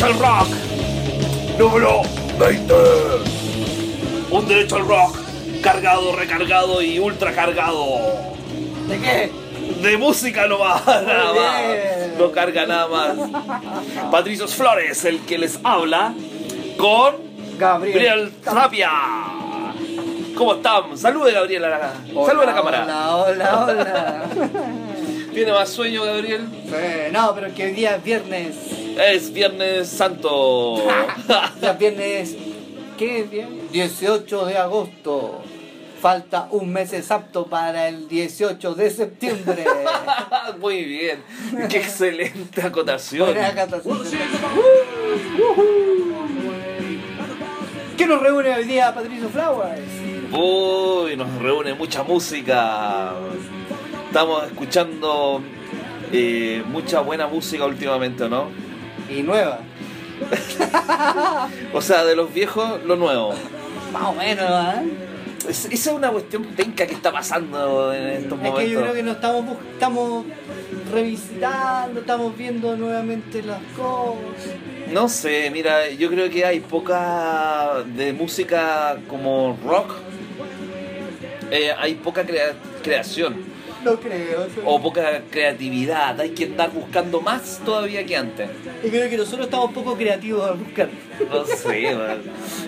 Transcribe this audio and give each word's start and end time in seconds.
Derecho 0.00 0.06
al 0.06 0.18
Rock 0.18 0.48
número 1.58 2.02
20. 2.38 2.74
Un 4.30 4.48
Derecho 4.48 4.76
al 4.76 4.88
Rock 4.88 5.18
cargado, 5.62 6.16
recargado 6.16 6.80
y 6.80 6.98
ultra 6.98 7.34
cargado. 7.34 7.84
¿De 8.88 8.98
qué? 8.98 9.30
De 9.82 9.98
música 9.98 10.46
nomás, 10.46 10.86
nada 10.86 11.34
más. 11.34 12.18
No 12.18 12.32
carga 12.32 12.64
nada 12.64 12.88
más. 12.88 14.10
Patricios 14.10 14.54
Flores, 14.54 15.04
el 15.04 15.20
que 15.26 15.36
les 15.36 15.60
habla, 15.62 16.14
con 16.78 17.16
Gabriel. 17.58 17.92
Gabriel 17.92 18.32
Tapia. 18.42 18.90
¿Cómo 20.34 20.54
están? 20.54 20.96
Salude 20.96 21.32
Gabriel 21.32 21.64
a 21.66 21.68
la, 21.68 21.92
salude 22.26 22.44
a 22.44 22.46
la 22.46 22.54
cámara. 22.54 22.84
Hola, 22.84 23.16
hola, 23.16 23.66
hola. 23.66 24.22
¿Tiene 25.34 25.52
más 25.52 25.68
sueño 25.68 26.04
Gabriel? 26.04 26.48
Sí, 26.64 27.12
no, 27.12 27.34
pero 27.34 27.54
que 27.54 27.64
hoy 27.66 27.72
día 27.72 27.96
es 27.96 28.02
viernes. 28.02 28.69
Es 29.00 29.32
Viernes 29.32 29.88
Santo. 29.88 30.76
Ya 31.62 31.72
viernes. 31.72 32.36
¿Qué 32.98 33.20
es 33.20 33.30
viernes? 33.30 33.72
18 33.72 34.46
de 34.46 34.58
agosto. 34.58 35.42
Falta 36.00 36.48
un 36.50 36.70
mes 36.70 36.92
exacto 36.92 37.46
para 37.46 37.88
el 37.88 38.08
18 38.08 38.74
de 38.74 38.90
septiembre. 38.90 39.64
Muy 40.60 40.84
bien. 40.84 41.22
Qué 41.70 41.78
excelente 41.78 42.60
acotación. 42.60 43.32
Buena 43.32 43.48
acotación. 43.48 43.98
¿Qué 47.96 48.06
nos 48.06 48.22
reúne 48.22 48.54
hoy 48.54 48.64
día, 48.64 48.94
Patricio 48.94 49.28
Flowers? 49.30 49.80
Uy, 50.32 51.16
nos 51.16 51.34
reúne 51.40 51.72
mucha 51.72 52.02
música. 52.02 53.12
Estamos 54.06 54.44
escuchando 54.46 55.42
eh, 56.12 56.62
mucha 56.66 57.00
buena 57.00 57.26
música 57.26 57.64
últimamente, 57.64 58.28
¿no? 58.28 58.69
Y 59.10 59.22
nueva. 59.22 59.58
O 61.72 61.80
sea, 61.80 62.04
de 62.04 62.14
los 62.16 62.32
viejos, 62.32 62.80
lo 62.84 62.96
nuevo. 62.96 63.32
Más 63.92 64.02
o 64.04 64.12
menos, 64.12 64.48
¿eh? 64.74 64.82
Es- 65.48 65.64
esa 65.66 65.90
es 65.90 65.96
una 65.96 66.10
cuestión 66.10 66.44
penca 66.44 66.86
que 66.86 66.92
está 66.94 67.10
pasando 67.10 67.92
en 67.94 68.06
estos 68.08 68.38
Es 68.38 68.50
que 68.54 68.70
yo 68.70 68.80
momentos. 68.80 68.82
creo 68.82 68.94
que 68.94 69.02
nos 69.02 69.14
estamos, 69.16 69.56
estamos 69.72 70.24
revisitando, 70.92 72.00
estamos 72.00 72.36
viendo 72.36 72.76
nuevamente 72.76 73.42
las 73.42 73.60
cosas. 73.76 74.54
No 74.92 75.08
sé, 75.08 75.50
mira, 75.50 75.88
yo 75.90 76.10
creo 76.10 76.28
que 76.28 76.44
hay 76.44 76.60
poca 76.60 77.82
de 77.96 78.12
música 78.12 78.98
como 79.08 79.56
rock. 79.64 79.94
Eh, 81.50 81.72
hay 81.78 81.94
poca 81.94 82.24
crea- 82.24 82.52
creación 82.82 83.36
No 83.84 83.98
creo. 83.98 84.44
sí. 84.46 84.60
o 84.64 84.80
poca 84.80 85.22
creatividad. 85.30 86.20
Hay 86.20 86.30
que 86.30 86.44
andar 86.44 86.70
buscando 86.72 87.20
más 87.20 87.60
todavía 87.64 88.04
que 88.04 88.16
antes. 88.16 88.48
Yo 88.84 88.90
creo 88.90 89.08
que 89.08 89.16
nosotros 89.16 89.46
estamos 89.46 89.72
poco 89.72 89.96
creativos 89.96 90.48
al 90.50 90.58
buscar. 90.58 90.88
No 91.30 91.44
sé, 91.44 91.94
man. 91.94 92.20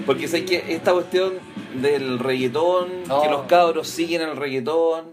porque 0.07 0.27
sé 0.29 0.45
que 0.45 0.65
esta 0.69 0.93
cuestión 0.93 1.35
del 1.75 2.19
reggaetón, 2.19 2.89
que 3.05 3.11
Oh. 3.13 3.31
los 3.31 3.43
cabros 3.47 3.89
siguen 3.89 4.23
el 4.23 4.37
reggaetón 4.37 5.07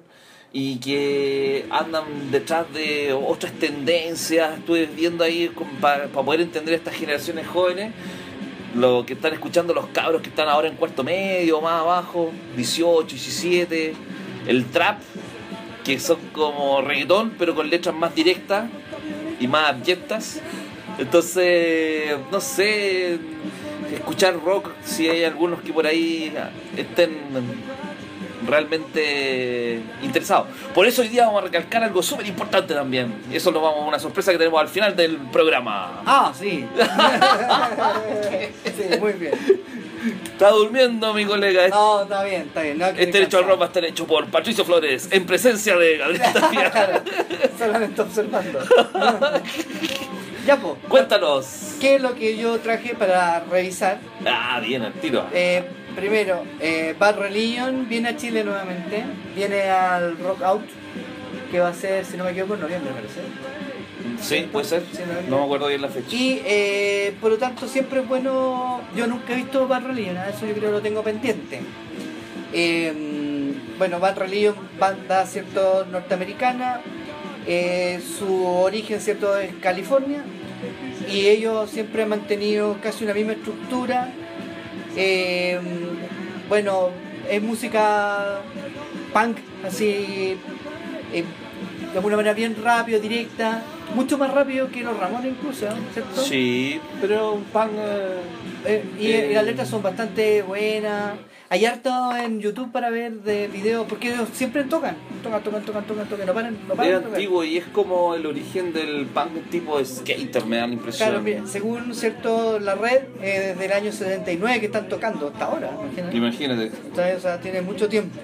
y 0.51 0.77
que 0.77 1.65
andan 1.69 2.31
detrás 2.31 2.71
de 2.73 3.13
otras 3.13 3.53
tendencias, 3.53 4.57
estuve 4.57 4.85
viendo 4.87 5.23
ahí 5.23 5.51
para 5.79 6.07
poder 6.07 6.41
entender 6.41 6.73
estas 6.75 6.95
generaciones 6.95 7.45
jóvenes, 7.47 7.93
lo 8.75 9.05
que 9.05 9.13
están 9.13 9.33
escuchando 9.33 9.73
los 9.73 9.87
cabros 9.87 10.21
que 10.21 10.29
están 10.29 10.47
ahora 10.49 10.67
en 10.67 10.75
cuarto 10.75 11.03
medio, 11.03 11.61
más 11.61 11.81
abajo, 11.81 12.31
18, 12.55 13.07
17, 13.15 13.93
el 14.47 14.65
trap, 14.65 14.99
que 15.83 15.99
son 15.99 16.17
como 16.33 16.81
reggaetón, 16.81 17.31
pero 17.37 17.55
con 17.55 17.69
letras 17.69 17.95
más 17.95 18.13
directas 18.15 18.69
y 19.39 19.47
más 19.47 19.69
abyectas. 19.69 20.39
Entonces, 20.97 22.17
no 22.31 22.41
sé, 22.41 23.17
escuchar 23.93 24.39
rock, 24.43 24.71
si 24.83 25.07
hay 25.07 25.23
algunos 25.23 25.61
que 25.61 25.71
por 25.71 25.87
ahí 25.87 26.33
estén 26.75 27.09
realmente 28.45 29.81
interesados. 30.01 30.47
Por 30.73 30.85
eso 30.87 31.01
hoy 31.01 31.09
día 31.09 31.25
vamos 31.25 31.43
a 31.43 31.45
recalcar 31.45 31.83
algo 31.83 32.01
súper 32.01 32.25
importante 32.27 32.73
también. 32.73 33.13
Eso 33.31 33.51
lo 33.51 33.61
vamos 33.61 33.83
a 33.83 33.87
una 33.87 33.99
sorpresa 33.99 34.31
que 34.31 34.37
tenemos 34.37 34.59
al 34.59 34.67
final 34.67 34.95
del 34.95 35.17
programa. 35.17 36.01
Ah, 36.05 36.33
sí. 36.37 36.65
sí, 38.65 38.99
muy 38.99 39.13
bien. 39.13 39.33
Está 40.23 40.51
durmiendo 40.51 41.13
mi 41.13 41.25
colega. 41.25 41.67
No, 41.69 42.03
está 42.03 42.23
bien, 42.23 42.41
está 42.43 42.61
bien. 42.61 42.77
No, 42.77 42.85
Este 42.87 43.01
hecho 43.03 43.09
al 43.09 43.13
descansar. 43.45 43.49
rock 43.49 43.59
va 43.61 43.65
a 43.65 43.67
estar 43.67 43.85
hecho 43.85 44.07
por 44.07 44.25
Patricio 44.27 44.63
Flores, 44.65 45.09
en 45.11 45.25
presencia 45.25 45.75
de 45.77 45.97
Gabriel 45.97 46.21
Tapia. 46.33 47.03
Solamente 47.57 48.01
observando. 48.01 48.59
ya, 50.45 50.57
pues. 50.57 50.73
Cuéntanos. 50.87 51.75
¿Qué 51.79 51.95
es 51.95 52.01
lo 52.01 52.15
que 52.15 52.37
yo 52.37 52.59
traje 52.59 52.95
para 52.95 53.41
revisar? 53.41 53.99
Ah, 54.25 54.59
bien, 54.61 54.81
al 54.83 54.93
tiro. 54.93 55.25
Eh, 55.33 55.63
primero, 55.95 56.43
eh, 56.59 56.95
Bad 56.97 57.17
Religion 57.19 57.87
viene 57.89 58.09
a 58.09 58.15
Chile 58.17 58.43
nuevamente. 58.43 59.03
Viene 59.35 59.63
al 59.69 60.17
Rock 60.19 60.41
Out, 60.43 60.65
que 61.51 61.59
va 61.59 61.69
a 61.69 61.73
ser, 61.73 62.05
si 62.05 62.15
no 62.17 62.23
me 62.23 62.31
equivoco, 62.31 62.53
en 62.55 62.61
noviembre, 62.61 62.91
parece. 62.93 63.19
Sí, 64.21 64.47
puede 64.51 64.65
ser. 64.65 64.83
No, 65.29 65.39
me 65.39 65.43
acuerdo 65.45 65.67
bien 65.67 65.81
la 65.81 65.87
fecha. 65.89 66.15
Y 66.15 66.41
eh, 66.45 67.13
por 67.21 67.31
lo 67.31 67.37
tanto, 67.37 67.67
siempre 67.67 68.01
es 68.01 68.07
bueno. 68.07 68.81
Yo 68.95 69.07
nunca 69.07 69.33
he 69.33 69.37
visto 69.37 69.67
Bad 69.67 69.85
Religion, 69.87 70.17
¿eh? 70.17 70.23
eso 70.29 70.45
yo 70.45 70.53
creo 70.53 70.65
que 70.69 70.71
lo 70.71 70.81
tengo 70.81 71.03
pendiente. 71.03 71.61
Eh, 72.53 73.53
bueno, 73.77 73.99
Bad 73.99 74.17
Religion, 74.17 74.55
banda 74.79 75.25
cierto 75.25 75.85
norteamericana. 75.91 76.81
eh, 77.47 77.99
su 78.17 78.45
origen 78.45 78.99
cierto 79.01 79.37
es 79.37 79.51
California. 79.61 80.23
Y 81.09 81.27
ellos 81.27 81.69
siempre 81.71 82.03
han 82.03 82.09
mantenido 82.09 82.77
casi 82.83 83.03
una 83.05 83.13
misma 83.13 83.33
estructura. 83.33 84.11
Bueno, 86.49 86.89
es 87.29 87.41
música 87.41 88.41
punk, 89.13 89.37
así. 89.65 90.37
de 91.11 91.95
alguna 91.95 92.17
manera 92.17 92.33
bien 92.33 92.55
rápido, 92.61 92.99
directa, 92.99 93.63
mucho 93.95 94.17
más 94.17 94.33
rápido 94.33 94.69
que 94.71 94.81
los 94.83 94.97
Ramones 94.97 95.31
incluso, 95.31 95.65
¿cierto? 95.93 96.21
Sí, 96.21 96.79
pero 97.01 97.33
un 97.33 97.43
pan. 97.45 97.69
eh, 97.75 98.17
Eh, 98.65 98.83
y, 98.99 99.07
Eh, 99.11 99.27
y 99.31 99.33
las 99.33 99.45
letras 99.45 99.69
son 99.69 99.81
bastante 99.81 100.41
buenas. 100.41 101.13
Hay 101.51 101.65
harto 101.65 101.89
en 102.15 102.39
YouTube 102.41 102.71
para 102.71 102.89
ver 102.91 103.13
de 103.21 103.47
videos, 103.47 103.87
porque 103.87 104.13
ellos 104.13 104.27
siempre 104.33 104.65
tocan, 104.65 104.95
tocan, 105.23 105.41
tocan, 105.41 105.63
tocan, 105.63 105.83
tocan, 105.85 106.07
tocan, 106.07 106.27
no 106.27 106.33
paran, 106.33 106.57
no 106.67 106.75
paran 106.75 106.93
es 106.93 106.99
de 106.99 107.07
antiguo 107.07 107.43
y 107.43 107.57
es 107.57 107.65
como 107.67 108.13
el 108.13 108.25
origen 108.27 108.71
del 108.73 109.07
punk 109.07 109.49
tipo 109.49 109.83
skater, 109.83 110.45
me 110.45 110.57
da 110.57 110.67
la 110.67 110.73
impresión. 110.73 111.09
Claro, 111.09 111.23
mira, 111.23 111.47
según 111.47 111.95
cierto 111.95 112.59
la 112.59 112.75
red, 112.75 113.01
eh, 113.21 113.53
desde 113.55 113.65
el 113.65 113.71
año 113.71 113.91
79 113.91 114.59
que 114.59 114.65
están 114.67 114.87
tocando 114.89 115.29
hasta 115.29 115.45
ahora, 115.45 115.71
imagínate. 115.81 116.17
Imagínate. 116.17 116.63
Entonces, 116.65 117.17
o 117.17 117.19
sea, 117.21 117.39
tiene 117.39 117.61
mucho 117.61 117.87
tiempo. 117.89 118.19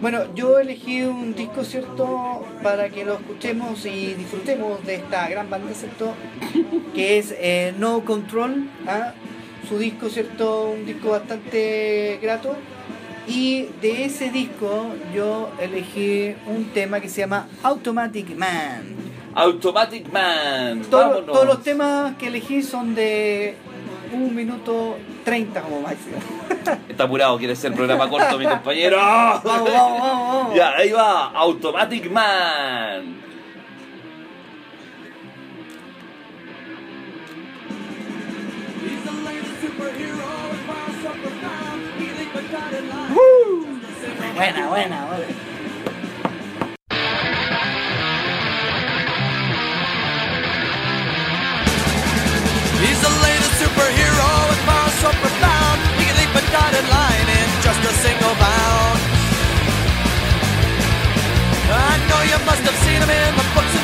Bueno, 0.00 0.34
yo 0.34 0.58
elegí 0.58 1.02
un 1.02 1.34
disco, 1.34 1.64
¿cierto? 1.64 2.44
Para 2.62 2.90
que 2.90 3.04
lo 3.04 3.14
escuchemos 3.14 3.86
y 3.86 4.14
disfrutemos 4.14 4.84
de 4.84 4.96
esta 4.96 5.28
gran 5.28 5.48
banda, 5.48 5.72
¿cierto? 5.72 6.14
Que 6.94 7.18
es 7.18 7.34
eh, 7.38 7.74
No 7.78 8.04
Control, 8.04 8.68
¿ah? 8.86 9.14
Su 9.68 9.78
disco, 9.78 10.08
¿cierto? 10.08 10.70
Un 10.70 10.84
disco 10.84 11.10
bastante 11.10 12.18
grato. 12.22 12.56
Y 13.26 13.68
de 13.80 14.04
ese 14.04 14.30
disco 14.30 14.86
yo 15.14 15.50
elegí 15.58 16.34
un 16.46 16.66
tema 16.66 17.00
que 17.00 17.08
se 17.08 17.22
llama 17.22 17.48
Automatic 17.62 18.36
Man. 18.36 18.94
Automatic 19.34 20.12
Man. 20.12 20.82
Todos, 20.88 21.46
los 21.46 21.62
temas 21.62 22.16
que 22.16 22.28
elegí 22.28 22.62
son 22.62 22.94
de 22.94 23.56
un 24.12 24.34
minuto 24.34 24.98
30 25.24 25.60
como 25.60 25.80
máximo. 25.80 26.16
Está 26.88 27.04
apurado, 27.04 27.38
quiere 27.38 27.56
ser 27.56 27.72
programa 27.72 28.08
corto, 28.08 28.38
mi 28.38 28.46
compañero. 28.46 28.96
Vamos, 28.96 29.42
vamos, 29.44 29.72
vamos, 29.72 30.00
vamos. 30.00 30.54
Ya, 30.54 30.76
ahí 30.76 30.92
va. 30.92 31.26
Automatic 31.30 32.10
Man. 32.10 33.26
Buena, 44.36 44.68
buena, 44.68 45.06
buena. 45.06 45.55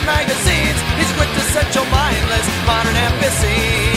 magazines. 0.05 0.79
He's 0.99 1.13
quintessential 1.13 1.85
mindless 1.87 2.47
modern 2.67 2.97
ambitions. 2.97 3.92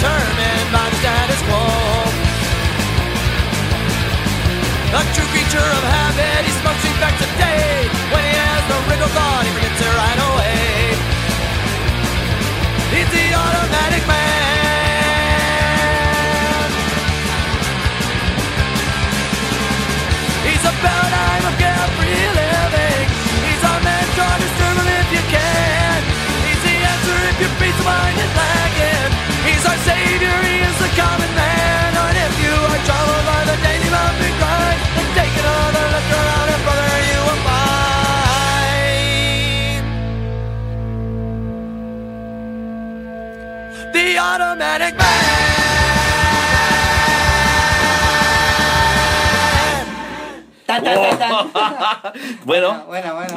determined 0.00 0.72
by 0.72 0.88
the 0.88 0.96
status 0.96 1.42
quo. 1.44 1.60
A 4.96 5.02
true 5.12 5.28
creature 5.28 5.60
of 5.76 5.82
habit, 5.92 6.40
he 6.48 6.52
smokes 6.56 6.84
in 6.88 6.96
fact 6.96 7.20
today. 7.20 7.84
When 8.08 8.24
he 8.24 8.32
has 8.32 8.64
no 8.72 8.78
real 8.88 9.08
thought, 9.12 9.44
he 9.44 9.50
forgets 9.52 9.80
it 9.84 9.92
right 10.00 10.20
away. 10.30 10.96
He's 12.96 13.10
the 13.12 13.26
automatic 13.36 14.06
man. 14.08 14.49
Savior, 29.86 30.36
He 30.44 30.56
is 30.68 30.76
the 30.78 30.90
common 31.00 31.32
man. 31.34 31.90
If 32.26 32.34
you 32.44 32.52
are 32.52 32.82
troubled 32.84 33.24
by 33.24 33.40
the 33.50 33.56
daily 33.64 33.90
mountain 33.90 34.34
grind, 34.40 34.80
then 34.96 35.08
take 35.16 35.34
another 35.40 35.86
look 35.94 36.08
around 36.20 36.48
and 36.54 36.62
brother, 36.66 37.00
you 37.10 37.20
will 37.26 37.40
the 43.94 44.06
automatic 44.18 44.94
man. 44.98 45.40
bueno, 52.44 52.84
bueno, 52.86 53.14
bueno. 53.14 53.28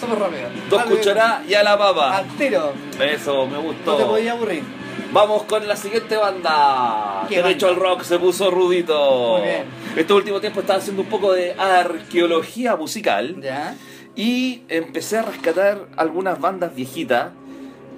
Somos 0.00 0.18
rápidos. 0.18 0.52
Dos 0.70 0.82
cucharadas 0.84 1.48
y 1.48 1.54
a 1.54 1.62
la 1.62 1.76
papa. 1.76 2.18
Al 2.18 2.28
tiro. 2.36 2.72
Eso, 3.00 3.46
me 3.46 3.58
gustó. 3.58 3.98
No 3.98 4.14
te 4.14 4.30
aburrir. 4.30 4.83
Vamos 5.12 5.44
con 5.44 5.66
la 5.66 5.76
siguiente 5.76 6.16
banda. 6.16 7.26
¿Qué 7.28 7.36
Derecho 7.36 7.68
al 7.68 7.74
banda? 7.76 7.88
rock 7.90 8.02
se 8.02 8.18
puso 8.18 8.50
rudito. 8.50 9.36
Muy 9.38 9.42
bien. 9.48 9.64
Este 9.96 10.12
último 10.12 10.40
tiempo 10.40 10.60
estaba 10.60 10.78
haciendo 10.78 11.02
un 11.02 11.08
poco 11.08 11.32
de 11.32 11.52
arqueología 11.52 12.76
musical 12.76 13.40
Ya. 13.40 13.76
y 14.16 14.62
empecé 14.68 15.18
a 15.18 15.22
rescatar 15.22 15.86
algunas 15.96 16.40
bandas 16.40 16.74
viejitas 16.74 17.32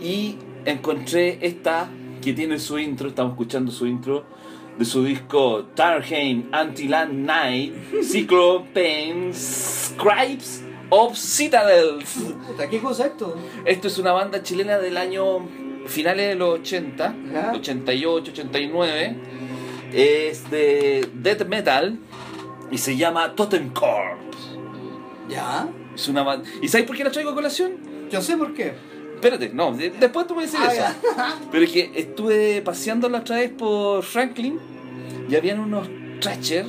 y 0.01 0.37
encontré 0.67 1.39
esta 1.41 1.89
que 2.23 2.33
tiene 2.33 2.59
su 2.59 2.79
intro, 2.79 3.09
estamos 3.09 3.33
escuchando 3.33 3.71
su 3.73 3.87
intro 3.87 4.25
de 4.79 4.85
su 4.85 5.03
disco 5.05 5.65
Tarheim 5.75 6.49
Anti-Land 6.53 7.13
Night, 7.13 7.73
Cyclopean 8.03 9.33
Scribes 9.33 10.63
of 10.91 11.17
Citadels. 11.17 12.17
¿qué 12.71 12.79
cosa 12.81 13.07
es 13.07 13.13
esto? 13.13 13.35
Esto 13.65 13.89
es 13.89 13.97
una 13.99 14.13
banda 14.13 14.43
chilena 14.43 14.79
del 14.79 14.97
año 14.99 15.39
finales 15.87 16.29
de 16.29 16.35
los 16.35 16.61
80, 16.61 17.15
Ya. 17.33 17.53
88, 17.55 18.31
89. 18.33 19.17
Es 19.93 20.51
de 20.51 21.09
death 21.15 21.47
metal 21.47 21.99
y 22.71 22.79
se 22.79 22.97
llama 22.97 23.35
Totem 23.35 23.71
Corps. 23.71 24.19
Ya. 25.29 25.69
Es 25.95 26.09
una 26.09 26.23
banda. 26.23 26.49
¿Y 26.61 26.69
sabes 26.69 26.87
por 26.87 26.97
qué 26.97 27.05
la 27.05 27.11
traigo 27.11 27.31
a 27.31 27.35
colación? 27.35 27.73
Yo 28.11 28.21
sé 28.21 28.37
por 28.37 28.53
qué. 28.55 28.75
Espérate, 29.15 29.49
no, 29.55 29.73
de- 29.73 29.91
después 29.91 30.27
tú 30.27 30.35
me 30.37 30.43
dices 30.43 30.61
Ah, 30.63 30.73
eso. 30.73 30.85
Pero 31.51 31.65
es 31.65 31.71
que 31.73 31.91
estuve 31.95 32.61
paseando 32.63 33.09
la 33.09 33.19
otra 33.19 33.37
vez 33.37 33.51
por 33.51 34.03
Franklin 34.03 34.59
y 35.29 35.35
habían 35.35 35.59
unos 35.61 35.89
Thrasher, 36.21 36.67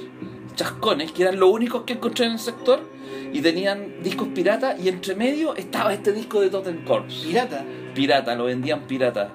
chascones, 0.55 1.11
que 1.11 1.23
eran 1.23 1.39
los 1.39 1.49
únicos 1.51 1.83
que 1.83 1.93
encontré 1.93 2.25
en 2.25 2.33
el 2.33 2.39
sector 2.39 2.79
y 3.33 3.41
tenían 3.41 4.01
discos 4.01 4.29
pirata 4.29 4.77
y 4.79 4.87
entre 4.87 5.13
medio 5.15 5.55
estaba 5.55 5.93
este 5.93 6.13
disco 6.13 6.39
de 6.39 6.49
Totem 6.49 6.85
Corps. 6.85 7.13
Pirata. 7.25 7.65
Pirata, 7.97 8.35
lo 8.35 8.45
vendían 8.45 8.81
pirata. 8.88 9.31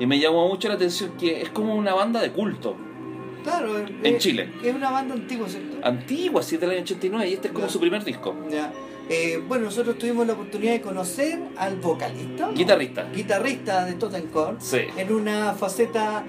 Y 0.00 0.06
me 0.06 0.18
llamó 0.18 0.48
mucho 0.48 0.68
la 0.68 0.74
atención 0.74 1.12
que 1.18 1.42
es 1.42 1.50
como 1.50 1.74
una 1.74 1.94
banda 1.94 2.20
de 2.20 2.30
culto. 2.32 2.76
Claro. 3.44 3.78
En 3.78 4.04
es- 4.04 4.18
Chile. 4.22 4.50
Es 4.62 4.74
una 4.74 4.90
banda 4.90 5.14
antigua, 5.14 5.48
¿cierto? 5.48 5.76
Antigua, 5.86 6.40
es 6.40 6.50
del 6.60 6.70
año 6.70 6.80
89 6.82 7.28
y 7.28 7.32
este 7.34 7.48
es 7.48 7.52
como 7.54 7.66
Ya. 7.66 7.72
su 7.72 7.80
primer 7.80 8.04
disco. 8.04 8.34
Ya. 8.50 8.72
Eh, 9.08 9.42
bueno, 9.48 9.64
nosotros 9.66 9.98
tuvimos 9.98 10.26
la 10.26 10.32
oportunidad 10.34 10.72
de 10.72 10.80
conocer 10.80 11.38
al 11.56 11.76
vocalista. 11.76 12.46
¿no? 12.46 12.52
Guitarrista. 12.54 13.04
Guitarrista 13.14 13.84
de 13.84 13.94
Totem 13.94 14.26
Core. 14.28 14.56
Sí. 14.60 14.78
En 14.96 15.12
una 15.12 15.52
faceta 15.54 16.24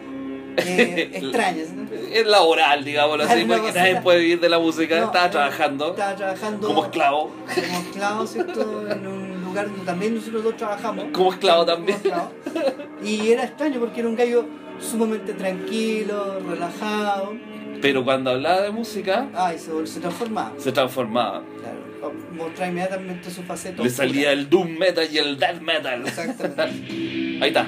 eh, 0.57 1.09
extraña. 1.13 1.63
¿sí? 1.65 1.75
Es 2.13 2.25
laboral, 2.27 2.83
digámoslo 2.83 3.23
así, 3.23 3.43
porque 3.45 3.61
faceta- 3.61 3.79
nadie 3.79 4.01
puede 4.01 4.19
vivir 4.19 4.39
de 4.39 4.49
la 4.49 4.59
música. 4.59 4.99
No, 4.99 5.05
Estaba 5.05 5.29
trabajando 5.29 5.89
Estaba 5.91 6.15
trabajando. 6.15 6.67
como 6.67 6.83
esclavo. 6.85 7.31
Como 7.55 7.79
esclavo, 7.79 8.27
¿cierto? 8.27 8.87
En 8.91 9.07
un 9.07 9.22
lugar 9.53 9.69
donde 9.69 9.85
también 9.85 10.15
nosotros 10.15 10.43
dos 10.43 10.57
trabajamos. 10.57 11.05
Como 11.13 11.31
esclavo 11.33 11.65
también. 11.65 11.97
esclavo. 11.97 12.31
Y 13.03 13.31
era 13.31 13.43
extraño 13.43 13.79
porque 13.81 13.99
era 13.99 14.07
un 14.09 14.15
gallo 14.15 14.45
sumamente 14.79 15.33
tranquilo, 15.33 16.39
relajado. 16.49 17.33
Pero 17.81 18.03
cuando 18.05 18.29
hablaba 18.31 18.61
de 18.61 18.71
música, 18.71 19.27
Ay, 19.35 19.59
se, 19.59 19.85
se 19.85 19.99
transformaba. 19.99 20.53
se 20.57 20.71
transformaba. 20.71 21.43
Claro, 21.59 22.13
mostrar 22.33 22.69
inmediatamente 22.69 23.29
su 23.29 23.43
faceta. 23.43 23.83
Le 23.83 23.89
oscura. 23.89 24.07
salía 24.07 24.31
el 24.31 24.49
doom 24.49 24.77
metal 24.77 25.05
y 25.11 25.17
el 25.17 25.37
death 25.37 25.59
metal. 25.59 26.03
Exactamente. 26.07 27.37
Ahí 27.41 27.49
está. 27.49 27.67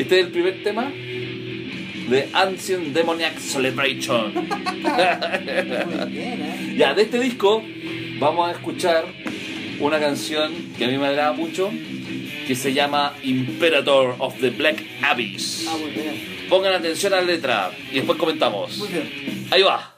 Este 0.00 0.20
es 0.20 0.26
el 0.26 0.30
primer 0.32 0.62
tema 0.62 0.84
de 2.08 2.28
Ancient 2.32 2.94
Demoniac 2.94 3.36
Celebration. 3.38 4.32
Muy 4.34 4.44
bien, 6.12 6.40
¿eh? 6.42 6.74
Ya, 6.78 6.94
de 6.94 7.02
este 7.02 7.18
disco 7.18 7.60
vamos 8.20 8.48
a 8.48 8.52
escuchar 8.52 9.04
una 9.80 10.00
canción 10.00 10.52
que 10.76 10.84
a 10.84 10.88
mí 10.88 10.98
me 10.98 11.06
agrada 11.06 11.32
mucho, 11.32 11.70
que 12.46 12.54
se 12.54 12.72
llama 12.72 13.14
Imperator 13.22 14.16
of 14.18 14.38
the 14.40 14.50
Black 14.50 14.82
Abyss. 15.02 15.66
Ah, 15.68 15.76
muy 15.78 15.90
bien. 15.90 16.46
Pongan 16.48 16.74
atención 16.74 17.12
a 17.12 17.16
la 17.16 17.22
letra 17.22 17.70
y 17.90 17.96
después 17.96 18.18
comentamos. 18.18 18.76
Muy 18.78 18.88
bien. 18.88 19.46
Ahí 19.50 19.62
va. 19.62 19.97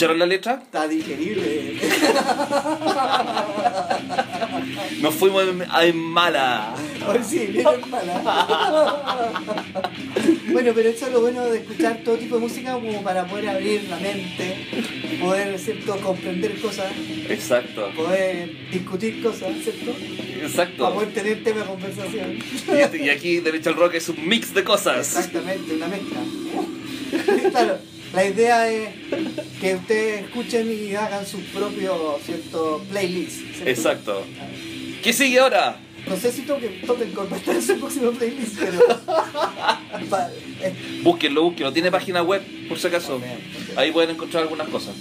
¿Escucharon 0.00 0.18
la 0.18 0.24
letra? 0.24 0.62
Está 0.62 0.88
digerible. 0.88 1.78
Nos 5.02 5.14
fuimos 5.14 5.44
en, 5.46 5.62
en 5.82 5.96
mala. 5.98 6.74
Hoy 7.06 7.18
sí, 7.22 7.48
bien 7.48 7.66
mala. 7.90 9.44
bueno, 10.52 10.72
pero 10.74 10.88
eso 10.88 11.06
es 11.06 11.12
lo 11.12 11.20
bueno 11.20 11.44
de 11.44 11.58
escuchar 11.58 11.98
todo 12.02 12.16
tipo 12.16 12.36
de 12.36 12.40
música 12.40 12.72
como 12.72 13.02
para 13.02 13.26
poder 13.26 13.50
abrir 13.50 13.84
la 13.90 13.98
mente, 13.98 14.56
poder, 15.20 15.58
¿cierto?, 15.58 15.94
comprender 15.98 16.58
cosas, 16.62 16.90
Exacto. 17.28 17.90
poder 17.94 18.70
discutir 18.70 19.22
cosas, 19.22 19.50
¿cierto? 19.62 19.92
Para 19.92 20.46
Exacto. 20.46 20.94
poder 20.94 21.12
tener 21.12 21.44
tema 21.44 21.60
de 21.60 21.66
conversación. 21.66 22.38
Y, 22.38 22.96
y 23.04 23.10
aquí 23.10 23.40
Derecho 23.40 23.68
al 23.68 23.76
Rock 23.76 23.96
es 23.96 24.08
un 24.08 24.26
mix 24.26 24.54
de 24.54 24.64
cosas. 24.64 25.14
Exactamente, 25.14 25.74
una 25.74 25.88
mezcla. 25.88 26.20
claro, 27.50 27.89
la 28.12 28.24
idea 28.24 28.70
es 28.70 28.90
que 29.60 29.76
ustedes 29.76 30.24
escuchen 30.24 30.72
y 30.72 30.94
hagan 30.94 31.26
sus 31.26 31.42
propios, 31.44 32.22
¿cierto?, 32.24 32.82
playlists. 32.90 33.42
¿cierto? 33.54 33.70
Exacto. 33.70 34.24
¿Qué 35.02 35.12
sigue 35.12 35.38
ahora? 35.38 35.80
No 36.08 36.16
sé 36.16 36.32
si 36.32 36.42
toquen, 36.42 36.80
toquen 36.82 37.12
con 37.12 37.28
en 37.32 37.62
su 37.66 37.78
próximo 37.78 38.10
playlist, 38.12 38.58
pero. 38.58 38.80
Búsquenlo, 41.02 41.42
búsquenlo. 41.42 41.72
Tiene 41.72 41.90
página 41.90 42.22
web, 42.22 42.42
por 42.68 42.78
si 42.78 42.86
acaso. 42.86 43.20
Ahí 43.76 43.92
pueden 43.92 44.10
encontrar 44.10 44.44
algunas 44.44 44.68
cosas. 44.68 44.94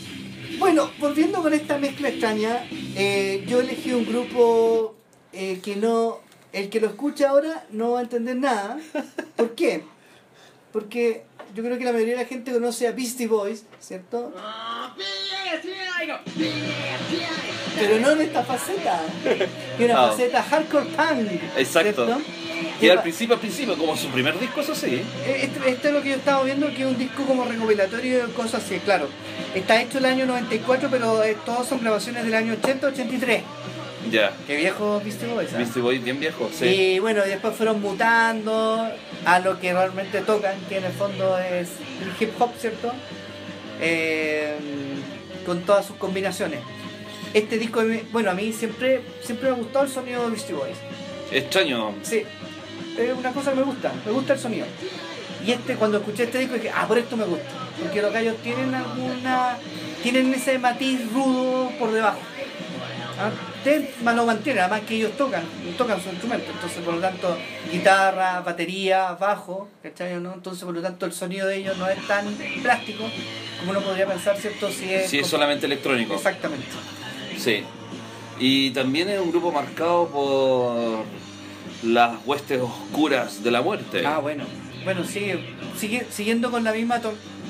Bueno, 0.57 0.91
volviendo 0.99 1.41
con 1.41 1.53
esta 1.53 1.77
mezcla 1.77 2.09
extraña, 2.09 2.65
eh, 2.95 3.43
yo 3.47 3.61
elegí 3.61 3.93
un 3.93 4.05
grupo 4.05 4.95
eh, 5.33 5.59
que 5.63 5.75
no. 5.75 6.19
El 6.51 6.69
que 6.69 6.79
lo 6.79 6.87
escucha 6.87 7.29
ahora 7.29 7.67
no 7.71 7.91
va 7.91 7.99
a 7.99 8.03
entender 8.03 8.35
nada. 8.35 8.79
¿Por 9.35 9.53
qué? 9.53 9.83
Porque 10.71 11.23
yo 11.55 11.63
creo 11.63 11.77
que 11.77 11.85
la 11.85 11.91
mayoría 11.93 12.15
de 12.17 12.23
la 12.23 12.27
gente 12.29 12.51
conoce 12.51 12.87
a 12.87 12.91
Beastie 12.91 13.27
Boys, 13.27 13.63
¿cierto? 13.79 14.31
Pero 17.79 17.99
no 17.99 18.11
en 18.11 18.21
esta 18.21 18.43
faceta. 18.43 19.01
Que 19.23 19.85
es 19.85 19.91
una 19.91 20.05
Ah. 20.05 20.09
faceta 20.09 20.43
hardcore 20.43 20.85
punk. 20.85 21.31
Exacto. 21.57 22.05
¿cierto? 22.05 22.21
Y 22.81 22.89
al 22.89 23.01
principio, 23.01 23.35
al 23.35 23.41
principio, 23.41 23.77
como 23.77 23.95
su 23.97 24.07
primer 24.09 24.39
disco, 24.39 24.61
eso 24.61 24.73
sí. 24.75 25.01
Eh, 25.25 25.41
Esto, 25.51 25.65
esto 25.65 25.87
es 25.89 25.93
lo 25.93 26.01
que 26.01 26.09
yo 26.09 26.15
estaba 26.15 26.43
viendo, 26.43 26.67
que 26.69 26.81
es 26.81 26.87
un 26.87 26.97
disco 26.97 27.23
como 27.25 27.43
recopilatorio 27.45 28.27
de 28.27 28.33
cosas 28.33 28.63
así, 28.63 28.79
claro. 28.79 29.07
Está 29.53 29.81
hecho 29.81 29.97
el 29.97 30.05
año 30.05 30.25
94, 30.25 30.87
pero 30.89 31.21
eh, 31.23 31.35
todos 31.45 31.67
son 31.67 31.81
grabaciones 31.81 32.23
del 32.23 32.33
año 32.33 32.53
80-83. 32.53 33.41
Ya. 34.11 34.31
Qué 34.47 34.55
viejo 34.55 35.01
viste 35.03 35.27
vos, 35.27 35.43
¿ah? 35.53 35.57
Beastie 35.57 35.81
Boys 35.81 36.03
bien 36.03 36.19
viejo, 36.19 36.49
sí. 36.53 36.65
Y 36.65 36.99
bueno, 36.99 37.25
y 37.25 37.29
después 37.29 37.55
fueron 37.55 37.81
mutando 37.81 38.87
a 39.25 39.39
lo 39.39 39.59
que 39.59 39.73
realmente 39.73 40.21
tocan, 40.21 40.55
que 40.67 40.77
en 40.77 40.85
el 40.85 40.93
fondo 40.93 41.37
es 41.37 41.69
el 42.01 42.11
hip 42.19 42.31
hop, 42.39 42.51
¿cierto? 42.57 42.91
Eh, 43.81 44.55
con 45.45 45.61
todas 45.61 45.85
sus 45.85 45.97
combinaciones. 45.97 46.59
Este 47.33 47.57
disco, 47.57 47.81
bueno, 48.11 48.31
a 48.31 48.33
mí 48.33 48.51
siempre, 48.53 49.01
siempre 49.21 49.49
me 49.49 49.55
ha 49.55 49.57
gustado 49.59 49.85
el 49.85 49.91
sonido 49.91 50.23
de 50.23 50.29
Beastie 50.31 50.55
Boys. 50.55 50.77
Extraño. 51.31 51.93
Sí, 52.01 52.23
es 52.97 53.17
una 53.17 53.31
cosa 53.31 53.51
que 53.51 53.57
me 53.57 53.63
gusta, 53.63 53.91
me 54.05 54.11
gusta 54.11 54.33
el 54.33 54.39
sonido. 54.39 54.65
Y 55.45 55.51
este, 55.51 55.75
cuando 55.75 55.99
escuché 55.99 56.23
este 56.23 56.39
disco, 56.39 56.55
dije, 56.55 56.71
ah, 56.73 56.87
por 56.87 56.97
esto 56.97 57.15
me 57.15 57.25
gusta. 57.25 57.47
Porque 57.79 58.01
los 58.01 58.11
gallos 58.11 58.35
tienen 58.43 58.73
alguna. 58.73 59.57
tienen 60.03 60.33
ese 60.33 60.59
matiz 60.59 60.99
rudo 61.13 61.71
por 61.79 61.91
debajo. 61.91 62.19
¿Ah? 63.19 63.31
Ustedes 63.59 64.01
más 64.03 64.15
lo 64.15 64.25
mantienen, 64.25 64.63
además 64.63 64.81
que 64.87 64.95
ellos 64.95 65.11
tocan, 65.17 65.43
tocan 65.77 66.01
su 66.01 66.09
instrumento. 66.09 66.49
Entonces, 66.49 66.81
por 66.81 66.93
lo 66.93 67.01
tanto, 67.01 67.37
guitarra, 67.69 68.39
batería, 68.39 69.11
bajo, 69.19 69.67
¿cachai? 69.83 70.19
¿no? 70.21 70.33
Entonces, 70.33 70.63
por 70.63 70.73
lo 70.73 70.81
tanto, 70.81 71.05
el 71.05 71.11
sonido 71.11 71.45
de 71.45 71.57
ellos 71.57 71.77
no 71.77 71.87
es 71.89 72.07
tan 72.07 72.25
plástico 72.61 73.03
como 73.59 73.71
uno 73.71 73.81
podría 73.81 74.07
pensar, 74.07 74.37
¿cierto? 74.37 74.71
Si 74.71 74.93
es. 74.93 75.09
Sí, 75.09 75.19
es 75.19 75.27
solamente 75.27 75.65
electrónico. 75.65 76.15
Exactamente. 76.15 76.67
Sí. 77.37 77.63
Y 78.39 78.71
también 78.71 79.09
es 79.09 79.19
un 79.19 79.29
grupo 79.29 79.51
marcado 79.51 80.07
por 80.07 81.03
las 81.83 82.25
huestes 82.25 82.61
oscuras 82.61 83.43
de 83.43 83.51
la 83.51 83.61
muerte. 83.61 84.05
Ah, 84.05 84.19
bueno. 84.19 84.45
Bueno, 84.85 85.03
sigue, 85.03 85.37
sigue 85.77 86.07
siguiendo 86.09 86.49
con 86.49 86.63
la 86.63 86.71
misma 86.71 87.01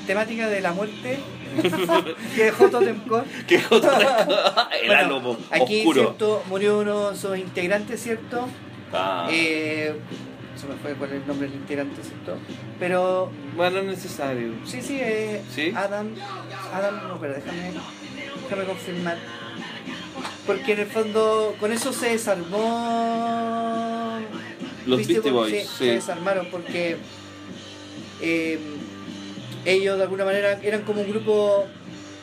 temática 0.06 0.48
de 0.48 0.60
la 0.60 0.72
muerte 0.72 1.18
que 2.34 2.44
dejó 2.44 2.68
Totem 2.70 3.00
Core. 3.06 3.24
¿Qué 3.46 3.60
otra? 3.70 4.68
El 4.82 4.88
Bueno, 4.88 5.36
aquí, 5.50 5.80
oscuro. 5.80 6.02
¿cierto? 6.02 6.42
Murió 6.48 6.78
uno 6.80 7.10
de 7.10 7.16
sus 7.16 7.36
integrantes, 7.38 8.02
¿cierto? 8.02 8.48
Ah. 8.92 9.28
Eh, 9.30 9.94
se 10.56 10.66
me 10.66 10.74
fue 10.76 10.94
cuál 10.94 11.10
es 11.12 11.22
el 11.22 11.26
nombre 11.26 11.48
del 11.48 11.56
integrante, 11.56 12.02
¿cierto? 12.02 12.36
Pero 12.78 13.30
Bueno, 13.56 13.78
es 13.78 13.84
necesario. 13.86 14.52
sí, 14.64 14.82
sí, 14.82 14.98
eh, 15.00 15.42
¿Sí? 15.54 15.72
Adam, 15.74 16.08
Adam, 16.74 17.08
no, 17.08 17.18
pero 17.20 17.34
déjame, 17.34 17.72
déjame 18.44 18.64
confirmar. 18.64 19.16
Porque 20.46 20.72
en 20.72 20.80
el 20.80 20.86
fondo 20.86 21.54
con 21.60 21.72
eso 21.72 21.92
se 21.92 22.10
desarmó 22.10 22.58
Los 24.86 25.06
Beastie 25.06 25.30
Boys, 25.30 25.52
sí, 25.52 25.60
sí. 25.68 25.76
se 25.78 25.84
desarmaron 25.92 26.46
porque 26.50 26.96
eh, 28.20 28.58
ellos 29.64 29.96
de 29.96 30.02
alguna 30.04 30.24
manera 30.24 30.58
eran 30.62 30.82
como 30.82 31.02
un 31.02 31.10
grupo 31.10 31.66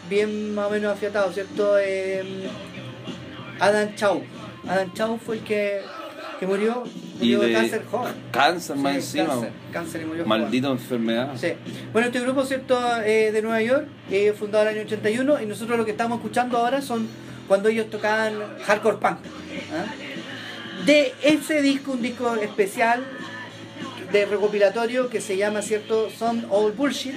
bien 0.09 0.55
más 0.55 0.67
o 0.67 0.69
menos 0.71 0.93
afiatado, 0.93 1.31
¿cierto? 1.31 1.77
Eh, 1.79 2.23
Adam 3.59 3.95
Chow. 3.95 4.23
Adam 4.67 4.93
Chow 4.93 5.17
fue 5.17 5.37
el 5.37 5.43
que, 5.43 5.81
que 6.39 6.47
murió, 6.47 6.83
Y 7.19 7.35
murió 7.35 7.39
de, 7.39 7.47
de 7.47 7.53
cáncer 7.53 7.85
joven. 7.85 8.13
Cáncer 8.31 8.75
más 8.77 8.91
Sí, 8.93 9.19
encima. 9.19 9.27
Cáncer, 9.27 9.51
cáncer 9.71 10.01
y 10.01 10.05
murió 10.05 10.23
joven. 10.23 10.41
Maldita 10.41 10.67
enfermedad. 10.69 11.31
Sí. 11.35 11.53
Bueno, 11.93 12.07
este 12.07 12.19
grupo, 12.21 12.45
¿cierto? 12.45 12.79
Eh, 13.03 13.31
de 13.31 13.41
Nueva 13.41 13.61
York, 13.61 13.87
eh, 14.11 14.33
fundado 14.37 14.63
en 14.65 14.69
el 14.69 14.75
año 14.79 14.85
81, 14.85 15.41
y 15.41 15.45
nosotros 15.45 15.77
lo 15.77 15.85
que 15.85 15.91
estamos 15.91 16.17
escuchando 16.17 16.57
ahora 16.57 16.81
son 16.81 17.07
cuando 17.47 17.69
ellos 17.69 17.89
tocaban 17.89 18.33
hardcore 18.65 18.97
punk. 18.97 19.17
¿ah? 19.73 20.85
De 20.85 21.13
ese 21.23 21.61
disco, 21.61 21.93
un 21.93 22.01
disco 22.01 22.35
especial 22.35 23.03
de 24.11 24.25
recopilatorio 24.25 25.09
que 25.09 25.21
se 25.21 25.37
llama, 25.37 25.61
¿cierto? 25.61 26.09
Some 26.09 26.43
All 26.49 26.71
Bullshit. 26.71 27.15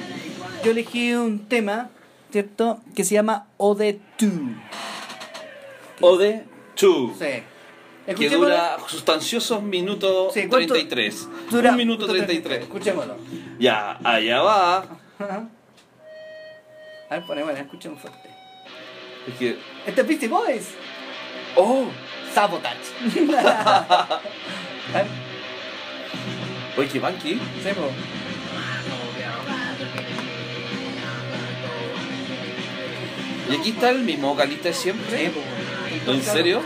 Yo 0.65 0.73
elegí 0.73 1.15
un 1.15 1.47
tema, 1.47 1.91
¿cierto? 2.31 2.81
Que 2.95 3.05
se 3.05 3.15
llama 3.15 3.47
Ode 3.57 4.01
2. 4.19 4.31
Ode 6.01 6.45
2. 6.81 7.19
Sí. 7.19 7.43
Que 8.15 8.29
dura 8.29 8.79
sustanciosos 8.89 9.63
minutos 9.63 10.35
Sí, 10.35 10.49
¿cuánto 10.49 10.75
33. 10.75 11.29
Dura 11.51 11.71
Un 11.71 11.77
minuto 11.77 12.07
33. 12.07 12.63
Escuchémoslo. 12.63 13.17
Ya, 13.59 13.99
allá 14.03 14.43
va. 14.43 14.79
A 17.09 17.17
ver, 17.17 17.27
ponemos, 17.27 17.53
escuchemos 17.57 18.01
fuerte. 18.01 18.31
Es 19.29 19.35
que. 19.35 19.59
Este 19.87 20.01
es 20.01 20.07
Beastie 20.07 20.29
Boys. 20.29 20.69
¡Oh! 21.57 21.87
Sabotage. 22.33 22.79
Oye, 26.81 26.99
funky. 26.99 27.35
sí, 27.35 27.71
po. 27.77 27.91
Y 33.51 33.57
aquí 33.57 33.71
está 33.71 33.91
el 33.91 33.99
mismo 33.99 34.29
vocalista 34.29 34.69
de 34.69 34.75
siempre. 34.75 35.19
Sí, 35.19 35.31
po. 36.07 36.13
¿En 36.13 36.23
serio? 36.23 36.63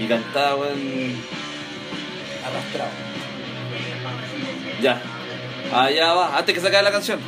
Y 0.00 0.06
cantaba 0.08 0.68
en. 0.70 1.16
Arrastrado. 2.44 2.90
Ya. 4.82 5.00
Allá 5.72 6.12
va, 6.12 6.38
antes 6.38 6.54
que 6.56 6.60
se 6.60 6.66
acabe 6.66 6.82
la 6.82 6.90
canción. 6.90 7.20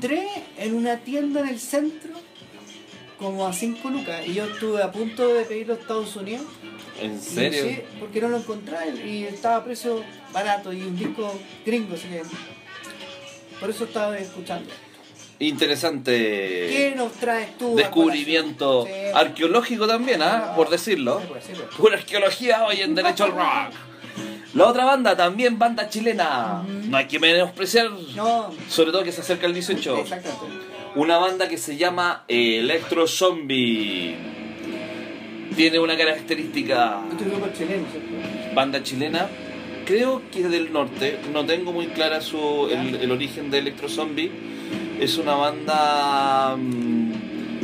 Encontré 0.00 0.26
en 0.56 0.74
una 0.74 0.98
tienda 0.98 1.40
en 1.40 1.48
el 1.48 1.60
centro, 1.60 2.12
como 3.18 3.46
a 3.46 3.52
5 3.52 3.90
lucas. 3.90 4.26
Y 4.26 4.34
yo 4.34 4.44
estuve 4.44 4.82
a 4.82 4.90
punto 4.90 5.34
de 5.34 5.44
pedirlo 5.44 5.74
a 5.74 5.76
Estados 5.76 6.16
Unidos. 6.16 6.46
¿En 7.00 7.20
serio? 7.20 7.64
Sí, 7.64 7.80
porque 7.98 8.20
no 8.20 8.28
lo 8.28 8.38
encontré 8.38 8.76
y 9.06 9.24
estaba 9.24 9.56
a 9.56 9.64
precio 9.64 10.02
barato 10.32 10.72
y 10.72 10.82
un 10.82 10.98
disco 10.98 11.32
gringo, 11.64 11.94
así 11.94 12.08
que 12.08 12.22
por 13.58 13.70
eso 13.70 13.84
estaba 13.84 14.18
escuchando. 14.18 14.70
Interesante. 15.38 16.12
¿Qué 16.12 16.92
nos 16.94 17.12
traes 17.12 17.56
tú? 17.56 17.74
Descubrimiento 17.74 18.86
arqueológico 19.14 19.86
también, 19.86 20.20
¿ah? 20.22 20.52
Por 20.54 20.68
decirlo. 20.68 21.20
Por 21.20 21.36
decirlo. 21.36 21.68
Pura 21.76 21.96
arqueología 21.96 22.66
hoy 22.66 22.82
en 22.82 22.94
Derecho 22.94 23.24
al 23.24 23.32
Rock. 23.32 23.89
La 24.54 24.66
otra 24.66 24.84
banda, 24.84 25.16
también 25.16 25.58
banda 25.58 25.88
chilena. 25.88 26.62
No 26.66 26.96
hay 26.96 27.06
que 27.06 27.18
menospreciar. 27.20 27.90
No, 28.16 28.50
Sobre 28.68 28.90
todo 28.90 29.04
que 29.04 29.12
se 29.12 29.20
acerca 29.20 29.46
el 29.46 29.54
18. 29.54 29.98
exactamente. 29.98 30.46
Una 30.96 31.18
banda 31.18 31.48
que 31.48 31.56
se 31.56 31.76
llama 31.76 32.24
Electro 32.26 33.06
Zombie. 33.06 34.16
Tiene 35.54 35.78
una 35.78 35.96
característica. 35.96 37.00
Chileno. 37.56 37.86
Banda 38.54 38.82
chilena. 38.82 39.28
Creo 39.84 40.22
que 40.32 40.40
es 40.42 40.50
del 40.50 40.72
norte. 40.72 41.18
No 41.32 41.44
tengo 41.46 41.72
muy 41.72 41.86
clara 41.88 42.20
su, 42.20 42.68
el, 42.70 42.96
el 42.96 43.10
origen 43.12 43.50
de 43.50 43.58
Electro 43.58 43.88
Zombie. 43.88 44.30
Es 45.00 45.16
una 45.18 45.34
banda. 45.34 46.56
mm, 46.56 47.12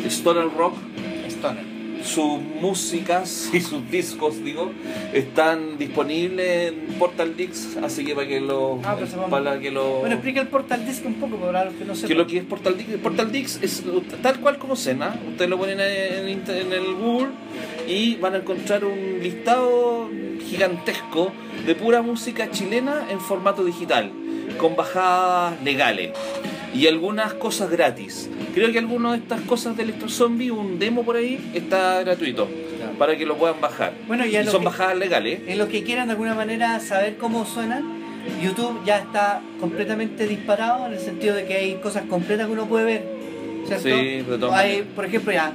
stoner 0.08 0.48
rock. 0.56 0.74
Stoner. 1.28 1.75
Sus 2.06 2.38
músicas 2.60 3.50
y 3.52 3.60
sus 3.60 3.90
discos, 3.90 4.42
digo, 4.42 4.70
están 5.12 5.76
disponibles 5.76 6.72
en 6.72 6.94
Portal 6.98 7.36
Dix, 7.36 7.76
así 7.82 8.04
que 8.04 8.14
para 8.14 8.26
que 8.28 8.40
lo. 8.40 8.80
Ah, 8.84 8.94
pero 8.94 9.06
se 9.06 9.16
va- 9.16 9.26
para 9.26 9.58
que 9.58 9.70
lo. 9.70 9.98
Bueno, 10.00 10.14
explica 10.14 10.40
el 10.40 10.46
Portal 10.48 10.86
Disc 10.86 11.04
un 11.04 11.14
poco 11.14 11.36
para 11.36 11.64
los 11.66 11.74
que 11.74 11.84
no 11.84 11.92
que 11.92 11.98
sepan. 11.98 12.16
lo 12.18 12.26
que 12.26 12.38
es 12.38 12.44
Portal 12.44 12.78
Dix, 12.78 12.88
Portal 12.98 13.32
Dix 13.32 13.58
es 13.62 13.82
tal 14.22 14.40
cual 14.40 14.58
como 14.58 14.76
cena. 14.76 15.18
Ustedes 15.28 15.50
lo 15.50 15.58
ponen 15.58 15.80
en, 15.80 16.28
en 16.28 16.72
el 16.72 16.94
Google 16.94 17.28
y 17.88 18.14
van 18.16 18.34
a 18.34 18.38
encontrar 18.38 18.84
un 18.84 19.18
listado 19.22 20.08
gigantesco 20.48 21.32
de 21.66 21.74
pura 21.74 22.02
música 22.02 22.50
chilena 22.50 23.06
en 23.10 23.20
formato 23.20 23.64
digital, 23.64 24.12
con 24.58 24.76
bajadas 24.76 25.60
legales 25.62 26.10
y 26.76 26.86
algunas 26.86 27.34
cosas 27.34 27.70
gratis. 27.70 28.28
Creo 28.54 28.70
que 28.72 28.78
algunas 28.78 29.12
de 29.12 29.18
estas 29.18 29.40
cosas 29.42 29.76
de 29.76 29.82
Electro 29.84 30.08
Zombie, 30.08 30.50
un 30.50 30.78
demo 30.78 31.04
por 31.04 31.16
ahí, 31.16 31.38
está 31.54 32.00
gratuito 32.02 32.48
Ya. 32.78 32.90
para 32.98 33.16
que 33.16 33.24
lo 33.26 33.36
puedan 33.36 33.60
bajar. 33.60 33.92
Bueno, 34.06 34.24
y 34.26 34.36
y 34.36 34.44
son 34.44 34.60
que- 34.60 34.66
bajadas 34.66 34.96
legales. 34.96 35.40
En 35.46 35.58
los 35.58 35.68
que 35.68 35.82
quieran 35.82 36.06
de 36.08 36.12
alguna 36.12 36.34
manera 36.34 36.78
saber 36.80 37.16
cómo 37.16 37.46
suenan, 37.46 37.84
YouTube 38.42 38.80
ya 38.84 38.98
está 38.98 39.40
completamente 39.60 40.26
disparado 40.26 40.86
en 40.86 40.94
el 40.94 40.98
sentido 41.00 41.34
de 41.34 41.44
que 41.46 41.54
hay 41.54 41.74
cosas 41.76 42.04
completas 42.08 42.46
que 42.46 42.52
uno 42.52 42.66
puede 42.66 42.84
ver. 42.84 43.16
¿cierto? 43.66 43.84
Sí, 43.88 44.22
de 44.22 44.38
todas 44.38 44.54
hay, 44.58 44.82
por 44.94 45.04
ejemplo, 45.06 45.32
ya, 45.32 45.52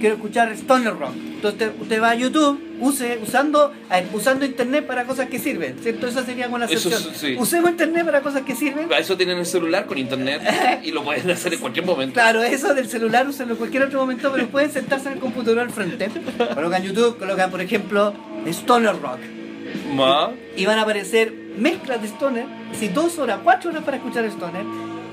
quiero 0.00 0.16
escuchar 0.16 0.50
Stoner 0.52 0.94
Rock. 0.98 1.12
Entonces 1.16 1.70
usted 1.80 2.02
va 2.02 2.10
a 2.10 2.14
YouTube, 2.16 2.58
use, 2.82 3.18
usando, 3.22 3.72
usando 4.12 4.44
internet 4.44 4.86
para 4.86 5.04
cosas 5.04 5.28
que 5.28 5.38
sirven, 5.38 5.76
¿cierto? 5.82 6.06
Esa 6.06 6.24
sería 6.24 6.48
una 6.48 6.66
Eso 6.66 6.90
sección. 6.90 7.14
sí. 7.14 7.36
Usemos 7.38 7.70
internet 7.70 8.04
para 8.04 8.20
cosas 8.20 8.42
que 8.42 8.54
sirven. 8.54 8.88
Para 8.88 9.00
eso 9.00 9.16
tienen 9.16 9.38
el 9.38 9.46
celular 9.46 9.86
con 9.86 9.96
internet 9.98 10.42
y 10.82 10.90
lo 10.90 11.02
pueden 11.04 11.30
hacer 11.30 11.54
en 11.54 11.60
cualquier 11.60 11.86
momento. 11.86 12.14
Claro, 12.14 12.42
eso 12.42 12.74
del 12.74 12.88
celular, 12.88 13.26
úsenlo 13.28 13.54
en 13.54 13.58
cualquier 13.58 13.84
otro 13.84 14.00
momento, 14.00 14.30
pero 14.32 14.46
pueden 14.48 14.70
sentarse 14.70 15.08
en 15.08 15.14
el 15.14 15.20
computador 15.20 15.60
al 15.60 15.70
frente. 15.70 16.10
Colocan 16.54 16.82
YouTube, 16.82 17.18
colocan, 17.18 17.50
por 17.50 17.60
ejemplo, 17.60 18.12
Stoner 18.46 19.00
Rock. 19.00 19.20
Ma. 19.94 20.30
y 20.56 20.66
van 20.66 20.78
a 20.78 20.82
aparecer 20.82 21.32
mezclas 21.56 22.02
de 22.02 22.08
stoner, 22.08 22.44
si 22.78 22.88
dos 22.88 23.18
horas, 23.18 23.40
cuatro 23.42 23.70
horas 23.70 23.82
para 23.84 23.96
escuchar 23.98 24.24
stoner, 24.26 24.64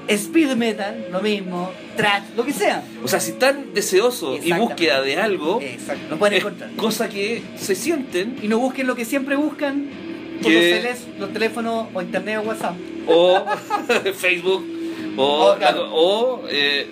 speed 0.09 0.55
metal, 0.55 1.07
lo 1.11 1.21
mismo, 1.21 1.71
trash, 1.95 2.23
lo 2.35 2.43
que 2.45 2.53
sea. 2.53 2.83
O 3.03 3.07
sea, 3.07 3.19
si 3.19 3.31
están 3.31 3.73
deseosos 3.73 4.43
y 4.45 4.51
búsqueda 4.53 5.01
de 5.01 5.17
algo, 5.17 5.59
Exacto, 5.61 6.03
lo 6.09 6.17
pueden 6.17 6.39
encontrar. 6.39 6.71
cosa 6.75 7.07
que 7.09 7.41
se 7.57 7.75
sienten 7.75 8.37
Y 8.41 8.47
no 8.47 8.59
busquen 8.59 8.87
lo 8.87 8.95
que 8.95 9.05
siempre 9.05 9.35
buscan 9.35 9.87
por 10.41 10.51
los, 10.51 10.61
teles- 10.61 11.05
los 11.19 11.33
teléfonos 11.33 11.87
o 11.93 12.01
internet 12.01 12.39
o 12.43 12.47
WhatsApp. 12.47 12.75
o 13.07 13.45
Facebook 14.15 14.65
o, 15.17 16.41
eh, 16.49 16.87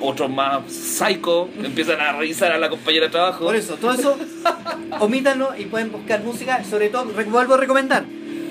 otros 0.00 0.28
más 0.30 0.70
psycho 0.70 1.48
empiezan 1.62 2.00
a 2.00 2.12
revisar 2.12 2.52
a 2.52 2.58
la 2.58 2.68
compañera 2.68 3.06
de 3.06 3.12
trabajo. 3.12 3.44
Por 3.44 3.56
eso, 3.56 3.76
todo 3.76 3.92
eso, 3.92 4.18
omítanlo 5.00 5.56
y 5.56 5.64
pueden 5.66 5.90
buscar 5.90 6.22
música. 6.22 6.62
Sobre 6.64 6.88
todo, 6.90 7.06
vuelvo 7.06 7.54
a 7.54 7.56
recomendar, 7.56 8.04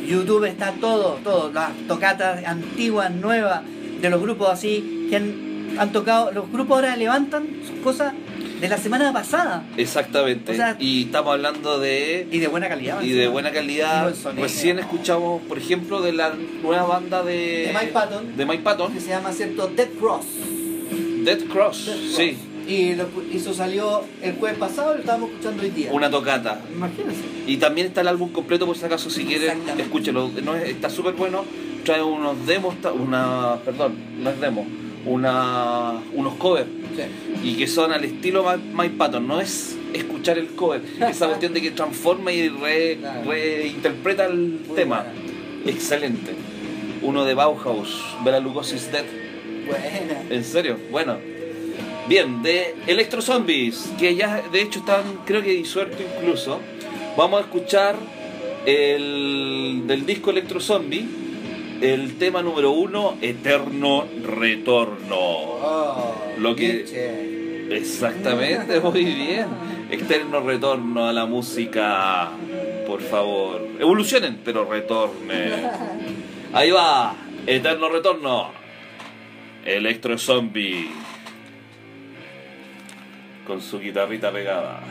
YouTube 0.08 0.46
está 0.46 0.72
todo, 0.82 1.20
todo, 1.24 1.52
las 1.52 1.72
tocatas 1.88 2.44
antiguas, 2.46 3.12
nuevas, 3.12 3.62
de 4.08 4.12
los 4.12 4.22
grupos 4.22 4.50
así, 4.50 5.08
que 5.10 5.16
han, 5.16 5.76
han 5.78 5.92
tocado, 5.92 6.32
los 6.32 6.52
grupos 6.52 6.76
ahora 6.76 6.96
levantan 6.96 7.48
sus 7.68 7.80
cosas 7.84 8.14
de 8.62 8.70
la 8.70 8.78
semana 8.78 9.12
pasada. 9.12 9.66
Exactamente. 9.78 10.54
O 10.54 10.56
sea- 10.56 10.78
y 10.80 11.04
estamos 11.04 11.34
hablando 11.34 11.80
de 11.80 12.28
Y 12.32 12.40
de 12.40 12.48
buena 12.48 12.70
calidad. 12.70 13.02
y 13.02 13.12
de 13.12 13.28
buena 13.28 13.52
calidad. 13.52 14.14
sonido. 14.16 14.44
Recién 14.44 14.80
escuchamos, 14.80 15.42
por 15.44 15.58
ejemplo, 15.58 16.02
de 16.02 16.14
la 16.14 16.34
nueva 16.62 16.84
banda 16.84 17.24
de 17.24 17.68
De 17.68 17.74
Mike 17.74 17.92
Patton. 17.92 18.38
de 18.38 18.46
Mike 18.46 18.64
Patton, 18.64 18.94
que 18.94 19.02
se 19.02 19.10
llama 19.10 19.32
cierto 19.34 19.68
Dead 19.68 19.90
Cross. 20.00 20.26
Dead 21.26 21.40
Cross. 21.46 21.86
Dead 21.88 21.96
Cross. 21.98 22.16
Sí, 22.16 22.38
Y 22.68 22.96
lo, 22.96 23.08
eso 23.34 23.54
salió 23.54 24.04
el 24.22 24.36
jueves 24.36 24.58
pasado 24.58 24.92
y 24.92 24.96
lo 24.96 25.00
estábamos 25.02 25.32
escuchando 25.32 25.64
hoy 25.64 25.70
día. 25.72 25.90
una 25.92 26.10
tocata. 26.10 26.62
Imagínense. 26.74 27.22
Y 27.46 27.58
también 27.58 27.88
está 27.88 28.00
el 28.02 28.08
álbum 28.08 28.30
completo 28.32 28.66
por 28.66 28.78
si 28.78 28.86
acaso 28.86 29.10
si 29.10 29.26
quieren, 29.26 29.60
escúchelo. 29.78 30.30
No 30.42 30.56
es- 30.56 30.70
está 30.70 30.90
súper 30.90 31.14
bueno. 31.16 31.44
Trae 31.84 32.02
unos 32.02 32.46
demos, 32.46 32.76
una, 32.98 33.58
perdón, 33.66 33.96
no 34.20 34.30
es 34.30 34.40
demo, 34.40 34.66
una, 35.06 36.02
unos 36.14 36.36
covers 36.36 36.68
y 37.44 37.56
que 37.58 37.68
son 37.68 37.92
al 37.92 38.04
estilo 38.06 38.46
Mike 38.74 38.96
Patton. 38.98 39.28
No 39.28 39.42
es 39.42 39.76
escuchar 39.94 40.38
el 40.38 40.48
cover, 40.56 40.82
esa 41.10 41.28
cuestión 41.30 41.54
de 41.54 41.62
que 41.62 41.72
transforma 41.72 42.32
y 42.32 42.48
re- 42.50 42.98
Claro. 43.00 43.30
reinterpreta 43.30 44.26
el 44.28 44.62
Muy 44.66 44.76
tema. 44.76 45.04
buena. 45.04 45.70
Excelente. 45.70 46.32
Uno 47.02 47.26
de 47.26 47.34
Bauhaus, 47.34 48.02
Bela 48.24 48.40
Lugosi's 48.40 48.90
Dead. 48.92 49.04
Buena. 49.66 50.24
¿En 50.30 50.44
serio? 50.44 50.78
Bueno. 50.92 51.18
Bien, 52.08 52.44
de 52.44 52.76
Electro 52.88 53.22
Zombies, 53.22 53.90
que 53.98 54.14
ya 54.16 54.42
de 54.52 54.62
hecho 54.62 54.80
están, 54.80 55.04
creo 55.26 55.42
que 55.42 55.52
disuelto 55.52 55.98
incluso. 56.18 56.60
Vamos 57.18 57.40
a 57.40 57.44
escuchar 57.44 57.96
el 58.66 59.84
del 59.88 60.06
disco 60.06 60.32
Electro 60.32 60.60
Zombie, 60.60 61.06
el 61.82 62.18
tema 62.18 62.42
número 62.42 62.72
uno, 62.72 63.18
Eterno 63.22 64.06
Retorno. 64.24 65.18
Oh, 65.18 66.16
Lo 66.38 66.56
que-. 66.56 67.68
Exactamente, 67.70 68.80
muy 68.84 69.04
bien. 69.04 69.48
Eterno 69.90 70.42
Retorno 70.42 71.08
a 71.08 71.14
la 71.14 71.26
música. 71.26 72.30
Por 72.88 73.02
favor, 73.02 73.68
evolucionen, 73.80 74.42
pero 74.44 74.66
retornen. 74.66 75.70
Ahí 76.54 76.72
va, 76.72 77.16
Eterno 77.46 77.90
Retorno. 77.90 78.52
Electro 79.66 80.18
Zombie. 80.18 80.92
Con 83.48 83.62
su 83.62 83.80
guitarrita 83.80 84.32
pegada. 84.32 84.82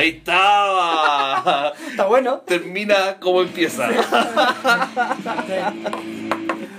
Ahí 0.00 0.08
estaba. 0.18 1.74
Está 1.90 2.06
bueno. 2.06 2.38
Termina 2.46 3.16
como 3.20 3.42
empieza. 3.42 3.88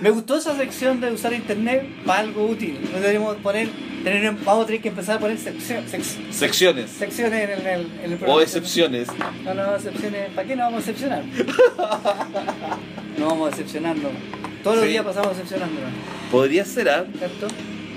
Me 0.02 0.10
gustó 0.10 0.38
esa 0.38 0.56
sección 0.58 1.00
de 1.00 1.12
usar 1.12 1.32
internet 1.34 1.88
para 2.06 2.22
algo 2.22 2.48
útil. 2.48 2.80
Deberíamos 2.92 3.36
poner, 3.38 3.70
tener, 4.04 4.34
vamos 4.44 4.64
a 4.64 4.66
tener 4.66 4.82
que 4.82 4.88
empezar 4.90 5.18
a 5.18 5.20
poner 5.20 5.38
seccio- 5.38 5.84
sec- 5.86 6.32
Secciones. 6.32 6.90
secciones 6.90 7.48
en 7.52 7.68
el, 7.68 7.68
en 7.68 8.04
el 8.06 8.14
O 8.16 8.18
programa. 8.18 8.42
excepciones. 8.42 9.08
No, 9.44 9.54
no, 9.54 9.76
excepciones. 9.76 10.30
¿Para 10.32 10.48
qué 10.48 10.56
nos 10.56 10.66
vamos 10.72 10.88
a 10.88 10.92
excepcionar? 10.92 11.24
No 13.20 13.28
vamos 13.28 13.48
a 13.48 13.50
excepcionarnos. 13.52 14.12
Todos 14.64 14.78
los 14.78 14.86
días 14.88 15.06
pasamos 15.06 15.32
excepcionándonos, 15.34 15.92
Podría 16.32 16.66
ser 16.66 16.90
¿ah? 16.90 17.06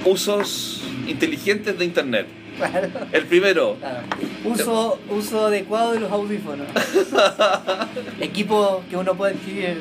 usos 0.04 0.82
inteligentes 1.06 1.78
de 1.78 1.84
internet. 1.86 2.26
Claro. 2.56 2.88
El 3.12 3.26
primero, 3.26 3.76
Claro. 3.80 3.98
Uso, 4.44 4.98
uso 5.10 5.46
adecuado 5.46 5.92
de 5.92 6.00
los 6.00 6.12
audífonos. 6.12 6.66
Equipos 8.20 8.84
que 8.90 8.96
uno 8.96 9.14
puede 9.14 9.34
adquirir. 9.34 9.80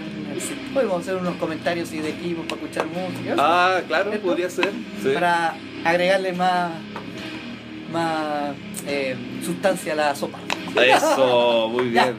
Podemos 0.74 1.02
hacer 1.02 1.16
unos 1.16 1.36
comentarios 1.36 1.92
y 1.94 2.00
de 2.00 2.10
equipos 2.10 2.46
para 2.48 2.62
escuchar 2.62 2.86
música. 2.88 3.36
ah, 3.38 3.80
claro, 3.88 4.10
¿Cierto? 4.10 4.28
podría 4.28 4.50
ser. 4.50 4.72
sí. 5.02 5.10
Para 5.14 5.54
agregarle 5.84 6.34
más, 6.34 6.72
más 7.92 8.56
eh, 8.88 9.16
sustancia 9.46 9.94
a 9.94 9.96
la 9.96 10.16
sopa. 10.16 10.40
Eso, 10.76 11.70
muy 11.72 11.92
Ya. 11.94 12.14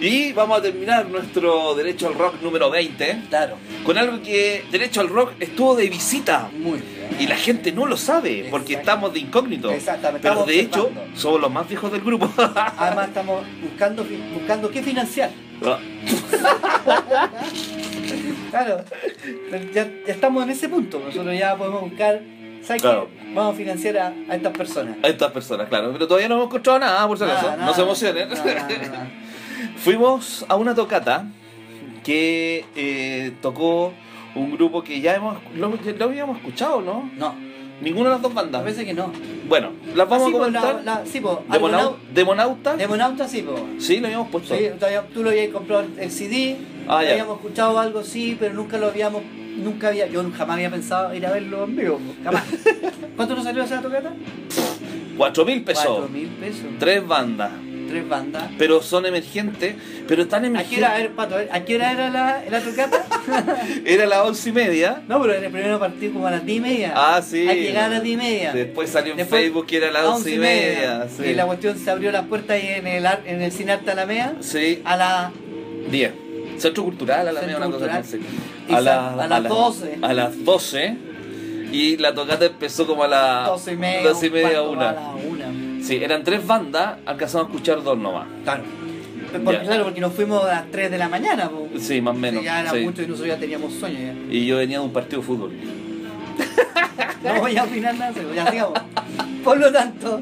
Y 0.00 0.32
vamos 0.32 0.58
a 0.58 0.62
terminar 0.62 1.06
nuestro 1.06 1.74
Derecho 1.74 2.08
al 2.08 2.14
Rock 2.14 2.42
número 2.42 2.68
20 2.70 3.22
Claro. 3.28 3.56
con 3.84 3.96
algo 3.96 4.20
que 4.22 4.64
Derecho 4.70 5.00
al 5.00 5.08
Rock 5.08 5.32
estuvo 5.40 5.74
de 5.76 5.88
visita. 5.88 6.48
Muy 6.52 6.80
bien. 6.80 7.16
Y 7.18 7.26
la 7.26 7.36
gente 7.36 7.72
no 7.72 7.86
lo 7.86 7.96
sabe 7.96 8.48
porque 8.50 8.74
estamos 8.74 9.12
de 9.12 9.20
incógnito. 9.20 9.70
Exactamente, 9.70 10.22
Pero 10.22 10.34
estamos 10.34 10.48
de 10.48 10.60
hecho, 10.60 10.90
somos 11.14 11.40
los 11.40 11.50
más 11.50 11.68
viejos 11.68 11.90
del 11.92 12.00
grupo. 12.02 12.28
Además 12.76 13.08
estamos 13.08 13.44
buscando, 13.62 14.04
buscando 14.34 14.70
qué 14.70 14.82
financiar. 14.82 15.30
Claro. 18.50 18.84
Pero 19.50 19.64
Ya, 19.72 19.84
ya 20.06 20.12
estamos 20.12 20.44
en 20.44 20.50
ese 20.50 20.68
punto. 20.68 21.00
Nosotros 21.04 21.36
ya 21.36 21.56
podemos 21.56 21.80
buscar. 21.82 22.20
¿Sabes 22.62 22.82
Claro. 22.82 23.08
Vamos 23.34 23.54
a 23.54 23.56
financiar 23.56 23.98
a, 23.98 24.12
a 24.28 24.36
estas 24.36 24.56
personas. 24.56 24.96
A 25.02 25.08
estas 25.08 25.32
personas, 25.32 25.68
claro. 25.68 25.92
Pero 25.92 26.06
todavía 26.06 26.28
no 26.28 26.36
hemos 26.36 26.46
encontrado 26.46 26.78
nada, 26.78 27.06
por 27.08 27.18
si 27.18 27.24
acaso. 27.24 27.56
No 27.56 27.74
se 27.74 27.82
emocionen. 27.82 28.28
Nada, 28.28 28.44
nada, 28.44 28.68
nada. 28.68 29.10
Fuimos 29.76 30.44
a 30.48 30.56
una 30.56 30.74
tocata 30.74 31.26
que 32.04 32.64
eh, 32.76 33.32
tocó 33.42 33.92
un 34.34 34.52
grupo 34.52 34.82
que 34.82 35.00
ya 35.00 35.14
hemos 35.14 35.36
lo, 35.56 35.72
habíamos 36.04 36.36
escuchado, 36.38 36.80
¿no? 36.80 37.10
No, 37.16 37.34
Ninguna 37.80 38.10
de 38.10 38.14
las 38.14 38.22
dos 38.22 38.32
bandas. 38.34 38.64
veces 38.64 38.84
que 38.84 38.94
no. 38.94 39.10
Bueno, 39.48 39.70
las 39.94 40.08
vamos 40.08 40.28
Ah, 40.28 40.30
sí, 40.30 40.34
a 40.34 40.38
po, 40.38 40.46
la- 40.50 40.60
comentar. 40.60 40.84
la- 40.84 41.06
sí, 41.06 41.20
po, 41.20 41.42
Demonau- 41.48 41.60
Argonau- 41.70 41.94
Demonauta. 42.14 42.76
Demonauta 42.76 43.28
sí, 43.28 43.42
po. 43.42 43.54
Sí, 43.78 43.98
lo 44.00 44.06
habíamos 44.06 44.28
puesto. 44.28 44.56
Sí, 44.56 44.64
tú 45.12 45.22
lo 45.22 45.30
habías 45.30 45.48
comprado 45.48 45.84
el 45.98 46.10
CD, 46.10 46.56
Ah, 46.88 47.02
ya. 47.02 47.10
habíamos 47.12 47.36
escuchado 47.38 47.78
algo 47.78 48.02
sí, 48.04 48.36
pero 48.38 48.54
nunca 48.54 48.78
lo 48.78 48.86
habíamos, 48.86 49.22
nunca 49.56 49.88
había, 49.88 50.06
yo 50.06 50.22
jamás 50.36 50.54
había 50.56 50.70
pensado 50.70 51.14
ir 51.14 51.26
a 51.26 51.32
verlo 51.32 51.64
en 51.64 51.76
vivo, 51.76 52.00
jamás. 52.22 52.44
¿Cuánto 53.16 53.34
nos 53.34 53.44
salió 53.44 53.62
esa 53.64 53.80
tocata? 53.82 54.12
Cuatro 55.16 55.44
mil 55.44 55.62
pesos. 55.62 55.84
Cuatro 55.86 56.08
mil 56.08 56.28
pesos. 56.28 56.64
Tres 56.78 57.06
bandas. 57.06 57.50
Tres 57.94 58.08
bandas. 58.08 58.44
Pero 58.58 58.82
son 58.82 59.06
emergentes. 59.06 59.74
Pero 60.08 60.22
están 60.22 60.44
¿A 60.56 60.64
qué 60.64 60.78
hora, 60.78 60.94
a 60.94 60.98
emergentes. 60.98 61.02
ver, 61.02 61.10
Pato, 61.12 61.34
a 61.34 61.38
ver, 61.38 61.48
¿a 61.52 61.64
qué 61.64 61.76
hora 61.76 61.92
era 61.92 62.10
la, 62.10 62.42
la 62.50 62.60
tocata? 62.60 63.04
Era 63.86 64.06
las 64.06 64.18
once 64.26 64.48
y 64.48 64.52
media. 64.52 65.02
No, 65.08 65.20
pero 65.20 65.34
en 65.34 65.44
el 65.44 65.50
primero 65.52 65.78
partido 65.78 66.12
como 66.12 66.26
a 66.26 66.30
las 66.32 66.44
10 66.44 66.58
y 66.58 66.60
media. 66.60 66.92
Ah, 66.96 67.22
sí. 67.22 67.44
Llegar 67.46 67.84
a 67.84 67.88
las 67.94 68.02
10 68.02 68.14
y 68.14 68.16
media. 68.16 68.52
Después 68.52 68.90
salió 68.90 69.12
en 69.12 69.18
Después, 69.18 69.42
Facebook 69.42 69.66
que 69.66 69.76
era 69.76 69.90
las 69.92 70.04
a 70.04 70.10
once 70.10 70.34
y 70.34 70.38
media. 70.38 71.06
sí. 71.08 71.22
Y 71.24 71.34
la 71.34 71.46
cuestión 71.46 71.78
se 71.78 71.90
abrió 71.90 72.10
las 72.12 72.26
puertas 72.26 72.50
ahí 72.56 72.66
en 72.68 72.86
el, 72.86 73.06
en 73.26 73.42
el 73.42 73.52
Cine 73.52 73.72
Arte 73.72 73.90
Alameda 73.92 74.34
Sí, 74.40 74.82
a 74.84 74.96
las 74.96 75.30
10. 75.90 76.12
Centro 76.58 76.84
Cultural, 76.84 77.26
a 77.28 77.32
la 77.32 77.40
media, 77.42 77.56
una 77.56 77.70
cosa 77.70 77.96
así. 77.96 78.18
A, 78.70 78.80
la- 78.80 79.12
a 79.14 79.26
las 79.28 79.42
la- 79.42 79.48
12. 79.48 79.98
A 80.02 80.12
las 80.12 80.44
12. 80.44 80.96
Y 81.72 81.96
la 81.96 82.14
tocata 82.14 82.44
empezó 82.44 82.86
como 82.86 83.04
a 83.04 83.08
las 83.08 83.46
12 83.48 83.72
y 83.72 83.76
media. 83.76 84.08
12 84.10 84.26
y 84.26 84.30
media, 84.30 84.48
cuarto 84.60 84.70
una. 84.70 84.90
A 84.90 84.92
la 84.92 85.00
una. 85.14 85.46
Sí, 85.84 85.96
eran 86.02 86.24
tres 86.24 86.46
bandas, 86.46 86.96
alcanzamos 87.04 87.48
a 87.48 87.50
escuchar 87.50 87.82
dos 87.82 87.98
nomás. 87.98 88.26
Claro. 88.42 88.62
Porque, 89.44 89.58
Ya. 89.58 89.64
claro, 89.64 89.84
porque 89.84 90.00
nos 90.00 90.14
fuimos 90.14 90.44
a 90.44 90.46
las 90.46 90.70
3 90.70 90.90
de 90.92 90.96
la 90.98 91.08
mañana. 91.08 91.50
po. 91.50 91.68
Sí, 91.78 92.00
más 92.00 92.14
o 92.14 92.18
menos. 92.18 92.40
Sí, 92.40 92.46
ya 92.46 92.60
era 92.60 92.70
sí. 92.70 92.78
mucho 92.78 93.02
y 93.02 93.06
nosotros 93.06 93.28
ya 93.34 93.38
teníamos 93.40 93.72
sueño. 93.74 93.98
Ya. 93.98 94.34
Y 94.34 94.46
yo 94.46 94.56
venía 94.58 94.78
de 94.78 94.84
un 94.84 94.92
partido 94.92 95.20
de 95.20 95.26
fútbol. 95.26 95.52
No 97.24 97.40
voy 97.40 97.56
a 97.56 97.64
opinar 97.64 97.94
nada, 97.96 98.12
ya 98.34 98.50
sigamos. 98.50 98.78
Por 99.42 99.58
lo 99.58 99.72
tanto, 99.72 100.20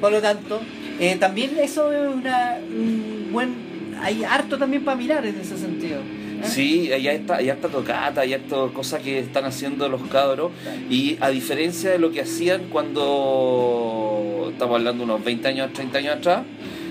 por 0.00 0.10
lo 0.12 0.20
tanto, 0.20 0.60
eh, 0.98 1.16
también 1.16 1.50
eso 1.58 1.92
es 1.92 2.08
una, 2.14 2.56
un 2.70 3.28
buen. 3.32 3.54
Hay 4.00 4.24
harto 4.24 4.56
también 4.58 4.82
para 4.82 4.96
mirar 4.96 5.24
en 5.26 5.38
ese 5.38 5.58
sentido. 5.58 5.98
¿eh? 6.00 6.44
Sí, 6.44 6.90
allá 6.92 7.12
está, 7.12 7.36
allá 7.36 7.52
está 7.52 7.68
tocata, 7.68 8.22
allá 8.22 8.36
está 8.36 8.56
cosas 8.72 9.02
que 9.02 9.18
están 9.18 9.44
haciendo 9.44 9.88
los 9.90 10.00
cabros. 10.08 10.52
Y 10.88 11.18
a 11.20 11.28
diferencia 11.28 11.90
de 11.90 11.98
lo 11.98 12.10
que 12.10 12.22
hacían 12.22 12.62
cuando 12.70 14.11
estamos 14.52 14.76
hablando 14.76 15.04
unos 15.04 15.24
20 15.24 15.48
años, 15.48 15.72
30 15.72 15.98
años 15.98 16.16
atrás, 16.16 16.42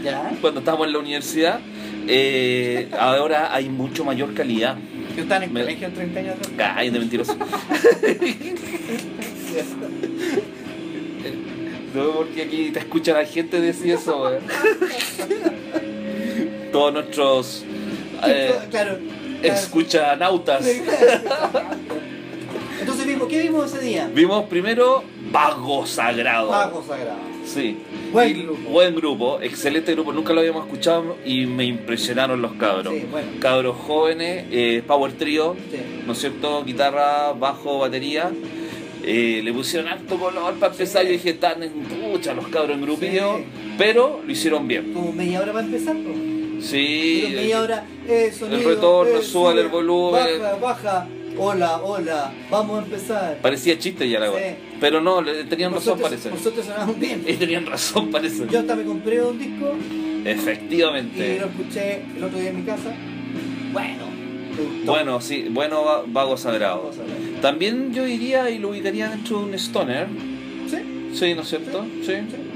Ya. 0.03 0.31
cuando 0.41 0.59
estábamos 0.59 0.87
en 0.87 0.93
la 0.93 0.99
universidad, 0.99 1.59
eh, 2.07 2.89
ahora 2.99 3.53
hay 3.53 3.69
mucho 3.69 4.03
mayor 4.03 4.33
calidad. 4.33 4.75
Yo 5.15 5.23
estaba 5.23 5.37
en 5.43 5.49
el 5.49 5.51
Me- 5.53 5.61
colegio 5.61 5.89
30 5.91 6.19
años 6.19 6.35
atrás. 6.37 6.73
Ay, 6.75 6.89
de 6.89 6.99
mentiroso. 6.99 7.35
No, 11.93 12.11
porque 12.11 12.43
aquí 12.43 12.71
te 12.71 12.79
escucha 12.79 13.13
la 13.13 13.25
gente 13.25 13.59
decir 13.59 13.91
eso. 13.95 14.31
Todos 16.71 16.93
nuestros 16.93 17.65
eh, 18.25 18.53
claro. 18.69 18.97
claro. 18.97 18.99
escuchanautas. 19.43 20.65
Entonces 22.79 23.05
vimos, 23.05 23.27
¿qué 23.27 23.41
vimos 23.41 23.73
ese 23.73 23.83
día? 23.83 24.09
Vimos 24.13 24.45
primero 24.45 25.03
Vago 25.31 25.85
Sagrado. 25.85 26.49
Pago 26.49 26.81
sagrado. 26.87 27.19
Sí. 27.45 27.77
Buen 28.11 28.29
Y- 28.37 28.43
grupo. 28.43 28.69
Buen 28.69 28.95
grupo, 28.95 29.39
excelente 29.41 29.93
grupo. 29.93 30.13
Nunca 30.13 30.33
lo 30.33 30.39
habíamos 30.41 30.65
escuchado 30.65 31.17
y 31.25 31.45
me 31.45 31.65
impresionaron 31.65 32.41
los 32.41 32.53
cabros. 32.53 32.93
Sí, 32.93 33.05
bueno. 33.09 33.27
Cabros 33.39 33.75
jóvenes, 33.77 34.45
eh, 34.51 34.83
Power 34.85 35.13
Trio, 35.13 35.55
Sí. 35.71 35.77
¿no 36.05 36.13
es 36.13 36.19
cierto? 36.19 36.63
Guitarra, 36.63 37.33
bajo, 37.33 37.79
batería. 37.79 38.31
Eh, 39.03 39.41
le 39.43 39.51
pusieron 39.51 39.89
alto 39.89 40.17
color 40.17 40.53
para 40.55 40.71
empezar. 40.71 41.03
Yo 41.05 41.11
dije, 41.11 41.31
están 41.31 41.63
en 41.63 41.71
pucha 41.71 42.33
los 42.33 42.47
cabros 42.49 42.77
en 42.77 42.83
grupillo, 42.83 43.37
Sí. 43.37 43.43
pero 43.77 44.21
lo 44.25 44.31
hicieron 44.31 44.67
bien. 44.67 44.93
Como 44.93 45.11
media 45.11 45.41
hora 45.41 45.51
para 45.53 45.65
empezar, 45.65 45.95
¿no? 45.95 46.61
Sí, 46.61 47.21
Pero 47.23 47.41
media 47.41 47.61
hora, 47.61 47.83
eh, 48.07 48.31
sonido, 48.37 48.59
el 48.59 48.65
retorno, 48.75 49.21
sube, 49.23 49.59
el 49.59 49.67
volumen. 49.69 50.23
Baja, 50.39 50.55
baja. 50.61 51.07
Hola, 51.37 51.77
hola, 51.83 52.31
vamos 52.49 52.79
a 52.81 52.83
empezar. 52.85 53.37
parecía 53.41 53.77
chiste 53.79 54.07
ya 54.09 54.19
la 54.19 54.27
Sí. 54.31 54.55
Pero 54.79 55.01
no, 55.01 55.21
le- 55.21 55.43
tenían 55.45 55.73
razón, 55.73 55.99
parece. 55.99 56.29
Suerte 56.37 56.63
sonaban 56.63 56.99
bien. 56.99 57.23
Y 57.27 57.33
tenían 57.33 57.65
razón, 57.65 58.11
parece. 58.11 58.45
Yo 58.51 58.59
hasta 58.59 58.75
me 58.75 58.83
compré 58.83 59.21
un 59.23 59.39
disco 59.39 59.73
y 60.23 60.27
Efectivamente. 60.27 61.39
lo 61.39 61.47
escuché 61.47 62.01
el 62.15 62.23
otro 62.23 62.39
día 62.39 62.49
en 62.49 62.57
mi 62.57 62.63
casa. 62.63 62.93
Bueno. 63.73 64.11
Bueno, 64.85 65.21
sí, 65.21 65.47
bueno, 65.49 65.83
va- 65.83 66.03
vago 66.05 66.37
sagrado. 66.37 66.91
También 67.41 67.93
yo 67.93 68.05
iría 68.05 68.49
y 68.49 68.59
lo 68.59 68.69
ubicaría 68.69 69.09
dentro 69.09 69.39
de 69.39 69.45
un 69.45 69.53
stoner. 69.55 70.07
¿Sí? 70.69 70.77
Sí, 71.13 71.33
¿no 71.33 71.41
es 71.41 71.49
cierto? 71.49 71.85
Sí. 72.05 72.13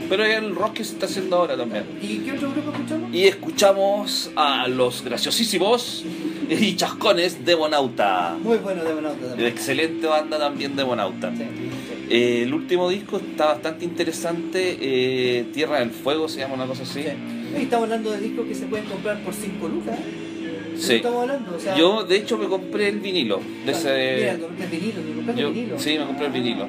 Pero 0.10 0.24
es 0.24 0.38
el 0.38 0.54
rock 0.56 0.74
que 0.74 0.84
se 0.84 0.94
está 0.94 1.06
haciendo 1.08 1.38
ahora 1.38 1.58
también. 1.58 1.84
¿Y 2.02 2.18
qué 2.20 2.34
otro 2.34 2.52
grupo 2.52 2.72
escuchamos? 2.72 3.14
Y 3.14 3.24
escuchamos 3.26 4.32
a 4.36 4.68
los 4.68 5.04
graciosísimos 5.04 6.04
y 6.62 6.76
chascones 6.76 7.46
de 7.46 7.56
Bonauta. 7.56 8.38
Muy 8.42 8.58
bueno 8.58 8.84
de 8.84 8.94
Bonauta 8.94 9.28
también. 9.30 9.48
Excelente 9.50 10.08
banda 10.08 10.38
también 10.40 10.76
de 10.76 10.84
Bonauta. 10.84 11.32
Sí, 11.32 11.38
sí. 11.44 12.08
Eh, 12.10 12.44
el 12.44 12.54
último 12.54 12.90
disco 12.90 13.18
está 13.18 13.46
bastante 13.48 13.86
interesante. 13.86 14.78
eh, 14.80 15.46
Tierra 15.54 15.80
del 15.80 15.92
Fuego 15.92 16.28
se 16.30 16.40
llama 16.40 16.56
una 16.56 16.66
cosa 16.68 16.84
así. 16.84 17.02
Sí. 17.04 17.10
Estamos 17.58 17.84
hablando 17.86 18.12
de 18.12 18.20
discos 18.22 18.46
que 18.48 18.56
se 18.56 18.66
pueden 18.66 18.86
comprar 18.86 19.20
por 19.24 19.34
5 19.34 19.68
lucas. 19.68 19.98
¿De 20.00 20.82
Sí. 20.82 20.96
estamos 20.96 21.22
hablando? 21.24 21.56
O 21.56 21.60
sea, 21.60 21.76
Yo, 21.78 22.04
de 22.04 22.18
hecho, 22.18 22.38
me 22.38 22.48
compré 22.48 22.90
el 22.90 23.00
vinilo. 23.00 23.40
De 23.66 23.72
ese, 23.72 24.38
vinilo, 24.70 25.02
yo- 25.38 25.52
vinilo. 25.52 25.80
sí, 25.80 25.98
me 25.98 26.06
compré 26.06 26.26
el 26.28 26.32
vinilo. 26.34 26.68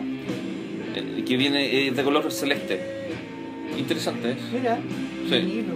eh, 0.95 1.25
que 1.27 1.37
viene 1.37 1.91
de 1.91 2.03
color 2.05 2.31
celeste. 2.33 2.81
Interesante, 3.77 4.31
¿eh? 4.31 4.37
Mira, 4.55 4.79
Sí. 5.29 5.35
vinilo. 5.45 5.75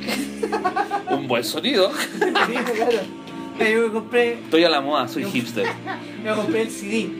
Un 1.10 1.28
buen 1.28 1.44
sonido. 1.44 1.90
Vinilo, 2.18 2.72
claro. 2.74 2.98
Mira, 3.58 3.70
Yo 3.70 3.80
me 3.86 3.92
compré, 3.92 4.32
Estoy 4.34 4.64
a 4.64 4.68
la 4.70 4.80
moda, 4.80 5.06
soy 5.08 5.24
hipster. 5.24 5.66
me 6.24 6.34
compré 6.34 6.62
el 6.62 6.70
CD. 6.70 7.10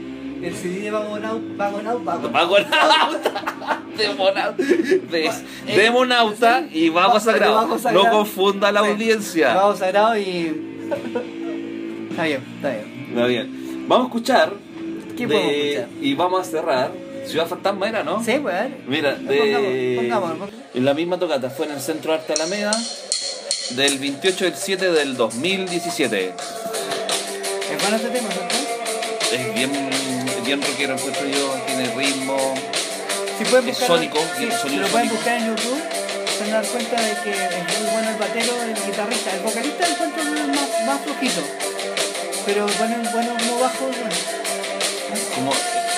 El 0.43 0.55
CD 0.55 0.81
de 0.81 0.91
Vagonauta. 0.91 1.43
Vagonauta. 1.57 2.17
Vagonauta. 2.29 3.83
Demonauta. 3.97 4.55
De, 4.63 5.31
Demonauta 5.67 6.65
y 6.73 6.89
Vago 6.89 7.15
Va- 7.15 7.21
Sagrado. 7.21 7.55
Vago 7.57 7.79
Sagrado. 7.79 8.05
No 8.05 8.11
confunda 8.11 8.73
la 8.73 8.81
Sí. 8.83 8.87
audiencia. 8.89 9.55
Vamos 9.55 9.79
sagrado 9.81 10.17
y. 10.19 10.67
Está 12.11 12.25
bien, 12.25 12.43
está 12.57 12.71
bien. 12.71 13.07
Está 13.11 13.27
bien. 13.27 13.85
Vamos 13.87 14.05
a 14.05 14.09
escuchar. 14.09 14.53
¿Qué 15.17 15.27
de- 15.27 15.35
podemos 15.35 15.53
escuchar? 15.53 15.89
Y 16.01 16.15
vamos 16.15 16.41
a 16.41 16.45
cerrar 16.51 16.93
Ciudad 17.31 17.47
Fantasma 17.47 17.89
era, 17.89 18.03
¿no? 18.03 18.23
Sí, 18.25 18.33
weón. 18.39 18.77
Mira, 18.87 19.15
de... 19.15 19.95
Pongamos, 19.97 20.31
pongamos. 20.31 20.51
En 20.75 20.85
la 20.85 20.95
misma 20.95 21.19
tocata 21.19 21.49
fue 21.51 21.67
en 21.67 21.73
el 21.73 21.81
Centro 21.81 22.13
Arte 22.13 22.33
Alameda 22.33 22.73
del 23.71 23.99
28 23.99 24.45
del 24.47 24.55
7 24.57 24.91
del 24.93 25.17
2017. 25.17 26.35
Es 27.73 27.83
bueno 27.83 27.97
este 27.97 28.09
tema. 28.09 28.29
Es 29.33 29.55
bien, 29.55 29.71
bien 30.45 30.61
rockero, 30.61 30.95
encuentro 30.95 31.27
yo, 31.29 31.55
tiene 31.67 31.95
ritmo. 31.95 32.37
Si 33.39 33.45
pueden 33.45 33.69
Es 33.69 33.79
buscar, 33.79 33.97
sónico, 33.97 34.19
sí, 34.37 34.45
el 34.45 34.53
sonido 34.53 34.83
lo 34.83 34.89
pueden 34.89 35.09
sónico. 35.09 35.15
buscar 35.15 35.37
en 35.41 35.47
YouTube, 35.57 35.81
se 36.37 36.41
van 36.41 36.51
a 36.51 36.55
dar 36.55 36.67
cuenta 36.67 37.01
de 37.01 37.15
que 37.23 37.31
es 37.31 37.81
muy 37.81 37.91
bueno 37.93 38.11
el 38.11 38.17
batero, 38.17 38.53
el 38.65 38.75
guitarrista. 38.75 39.35
El 39.37 39.41
vocalista 39.41 39.87
encuentro 39.89 40.25
más, 40.25 40.87
más 40.87 41.01
flojito. 41.03 41.41
Pero 42.45 42.67
bueno, 42.79 42.97
bueno 43.13 43.37
como 43.39 43.61
bajo, 43.61 43.85
bueno. 43.87 44.17
Como 45.35 45.53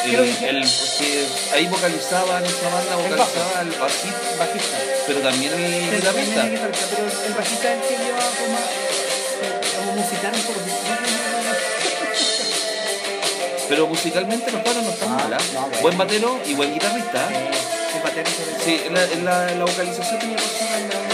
el, 0.04 0.10
Creo 0.10 0.24
que- 0.38 0.48
el- 0.48 0.64
que 0.98 1.26
ahí 1.54 1.66
vocalizaba 1.66 2.40
esa 2.40 2.68
banda, 2.68 2.94
El 2.94 2.98
vocalizaba 3.10 3.60
el 3.62 3.70
bajista, 3.70 4.18
Bajista. 4.38 4.78
pero 5.06 5.20
también 5.20 5.52
el 5.52 5.90
Sí, 5.90 5.96
guitarrista. 5.96 6.42
el 6.42 6.50
pero 6.50 6.66
el 7.26 7.34
bajista 7.34 7.72
es 7.74 7.82
el 7.82 7.88
que 7.88 7.96
lleva 8.04 8.18
como, 8.20 8.58
eh, 8.58 9.60
como 9.78 9.92
musical 9.92 10.32
poco. 10.32 10.60
Pero 13.68 13.86
musicalmente 13.86 14.50
los 14.52 14.60
paros 14.62 14.82
no 14.82 14.90
están 14.90 15.12
Ah, 15.12 15.16
mal. 15.16 15.30
no, 15.54 15.60
bueno. 15.62 15.78
Buen 15.80 15.96
batero 15.98 16.38
y 16.44 16.52
buen 16.54 16.74
guitarrista. 16.74 17.26
¿ah? 17.26 17.30
El 17.96 18.02
batero. 18.02 18.28
Sí, 18.64 18.80
en 18.86 18.92
la, 18.94 19.04
en 19.04 19.24
la, 19.24 19.50
en 19.52 19.58
la 19.60 19.64
vocalización 19.64 20.18
tenía 20.18 20.36
la- 20.36 20.42
un 20.42 20.48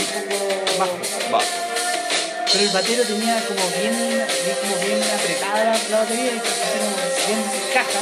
poco 0.07 0.79
Bajo. 0.79 0.98
bajo. 1.31 1.44
Pero 2.51 2.64
el 2.64 2.70
batero 2.70 3.03
tenía 3.05 3.44
como 3.46 3.61
bien, 3.79 3.94
bien- 3.94 4.27
como 4.61 4.74
bien 4.85 5.01
apretada 5.05 5.79
la, 5.88 5.98
batería 6.01 6.33
y 6.35 6.38
como 6.38 6.55
bien 7.29 7.40
caja. 7.74 8.01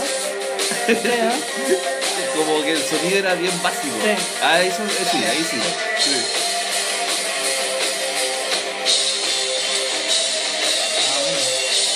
Como 2.36 2.62
que 2.62 2.72
el 2.72 2.82
sonido 2.82 3.18
era 3.18 3.34
bien 3.34 3.62
básico. 3.62 3.96
Ah, 4.42 4.60
eso, 4.62 4.82
eh, 4.84 5.06
sí, 5.10 5.18
ahí 5.24 5.44
sí. 5.48 5.56
Sí. 6.04 6.16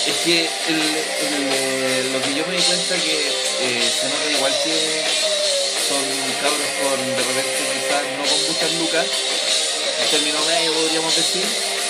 Es 0.07 0.17
que 0.25 0.49
el, 0.69 0.81
el- 0.81 2.13
lo 2.13 2.23
que 2.23 2.35
yo 2.35 2.45
me 2.47 2.57
di 2.57 2.63
cuenta 2.63 2.95
que 2.97 3.17
eh, 3.61 3.91
se 4.01 4.09
nota 4.09 4.31
igual 4.31 4.53
que 4.65 5.05
son 5.89 6.03
cabros 6.41 6.71
con 6.83 6.99
de 7.17 7.23
repente 7.23 7.63
quizás 7.75 8.03
no 8.17 8.25
con 8.25 8.41
muchas 8.49 8.73
lucas, 8.81 9.07
en 10.03 10.11
términos 10.11 10.47
medio 10.47 10.73
podríamos 10.73 11.15
decir. 11.15 11.45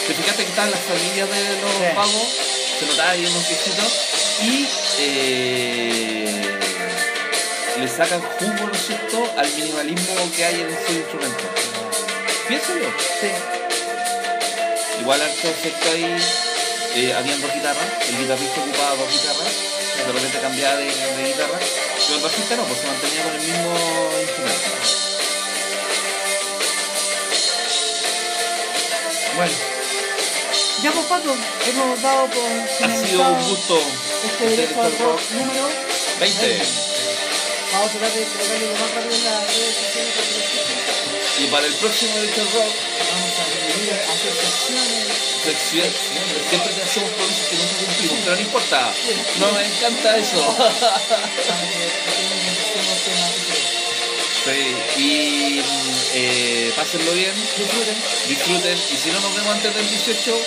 Te 0.06 0.14
fijaste 0.14 0.42
que 0.44 0.48
estaban 0.50 0.70
las 0.72 0.80
familias 0.80 1.28
de 1.30 1.60
los 1.60 1.94
pagos, 1.94 2.28
se 2.80 2.86
notaba 2.86 3.10
ahí 3.10 3.24
unos 3.24 3.48
viejitos, 3.48 3.92
y 4.42 4.66
eh, 4.98 6.19
le 7.80 7.88
sacan 7.88 8.20
jugo, 8.20 8.66
¿no 8.66 8.72
es 8.72 8.86
cierto?, 8.86 9.32
al 9.38 9.50
minimalismo 9.54 10.30
que 10.36 10.44
hay 10.44 10.60
en 10.60 10.68
ese 10.68 10.92
instrumento. 10.92 11.44
Pienso 12.46 12.74
yo. 12.76 12.90
Sí. 13.20 13.30
Igual 15.00 15.22
harto 15.22 15.48
efecto 15.48 15.90
ahí, 15.90 16.16
eh, 16.96 17.14
habían 17.14 17.40
dos 17.40 17.54
guitarras, 17.54 17.86
el 18.08 18.18
guitarrista 18.18 18.60
ocupaba 18.60 18.96
dos 18.96 19.10
guitarras, 19.10 19.54
de 19.96 20.12
repente 20.12 20.38
cambiaba 20.40 20.76
de, 20.76 20.84
de 20.84 21.28
guitarra, 21.28 21.58
pero 21.58 22.16
el 22.16 22.22
bajista 22.22 22.56
no, 22.56 22.64
pues 22.64 22.80
se 22.80 22.86
mantenía 22.86 23.22
con 23.22 23.34
el 23.34 23.40
mismo 23.40 24.10
instrumento. 24.20 24.70
Bueno. 29.36 29.52
Ya 30.82 30.92
pues 30.92 31.06
Pato, 31.06 31.34
hemos 31.66 32.02
dado 32.02 32.26
por 32.26 32.90
Ha 32.90 32.96
sido 32.96 33.28
un 33.28 33.48
gusto 33.48 33.78
este 34.24 34.48
directo 34.48 35.16
este 35.18 35.34
número 35.34 35.68
20. 36.20 36.89
Vamos 37.72 37.94
a 37.94 37.98
tratar 37.98 38.18
de 38.18 38.24
colocarle 38.24 38.66
lo 38.66 38.72
más 38.72 38.90
rápido 38.90 39.14
en 39.14 39.24
las 39.24 39.46
redes 39.46 39.74
sociales 39.76 40.12
para 40.14 40.26
que 40.26 40.32
lo 40.34 40.40
escuchen. 40.44 40.78
Y 41.38 41.46
para 41.46 41.66
el 41.66 41.74
próximo 41.74 42.18
Director 42.20 42.44
Rock, 42.52 42.74
Vamos 43.10 43.38
a 43.40 43.42
venir 43.48 43.92
a 43.92 43.94
hacer 44.12 44.32
secciones. 44.34 45.06
sección, 45.44 45.88
siempre 46.50 46.70
te 46.74 46.82
hacemos 46.82 47.10
promesas 47.10 47.46
que 47.48 47.56
nunca 47.56 47.74
cumplimos, 47.80 48.18
pero 48.24 48.34
no 48.36 48.42
importa, 48.42 48.92
no 49.38 49.52
me 49.52 49.64
encanta 49.66 50.16
eso. 50.18 50.40
Sí, 54.42 54.74
y 54.96 55.60
mm, 55.60 55.92
eh, 56.14 56.72
pásenlo 56.74 57.12
bien, 57.12 57.34
Disfruten. 57.58 57.94
disfruten, 58.26 58.78
y 58.90 58.96
si 58.96 59.10
no 59.10 59.20
nos 59.20 59.34
vemos 59.34 59.54
antes 59.54 59.74
del 59.74 59.86
18, 59.86 60.08
Pásenlo 60.08 60.32
bien, 60.32 60.44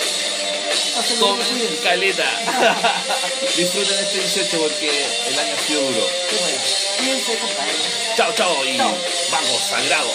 tomen 1.20 1.78
caleta. 1.84 2.24
disfruten 3.58 4.00
este 4.00 4.20
18 4.20 4.58
porque 4.60 4.90
el 5.28 5.40
año 5.40 5.56
ha 5.56 5.68
sido 5.68 5.82
duro. 5.82 6.08
Qué 6.30 6.36
bueno. 6.38 6.62
Cuídense, 6.98 7.38
compadre. 7.38 7.74
Chao, 8.16 8.34
chao 8.34 8.66
y 8.66 8.78
vamos, 8.78 9.62
sagrado. 9.70 10.12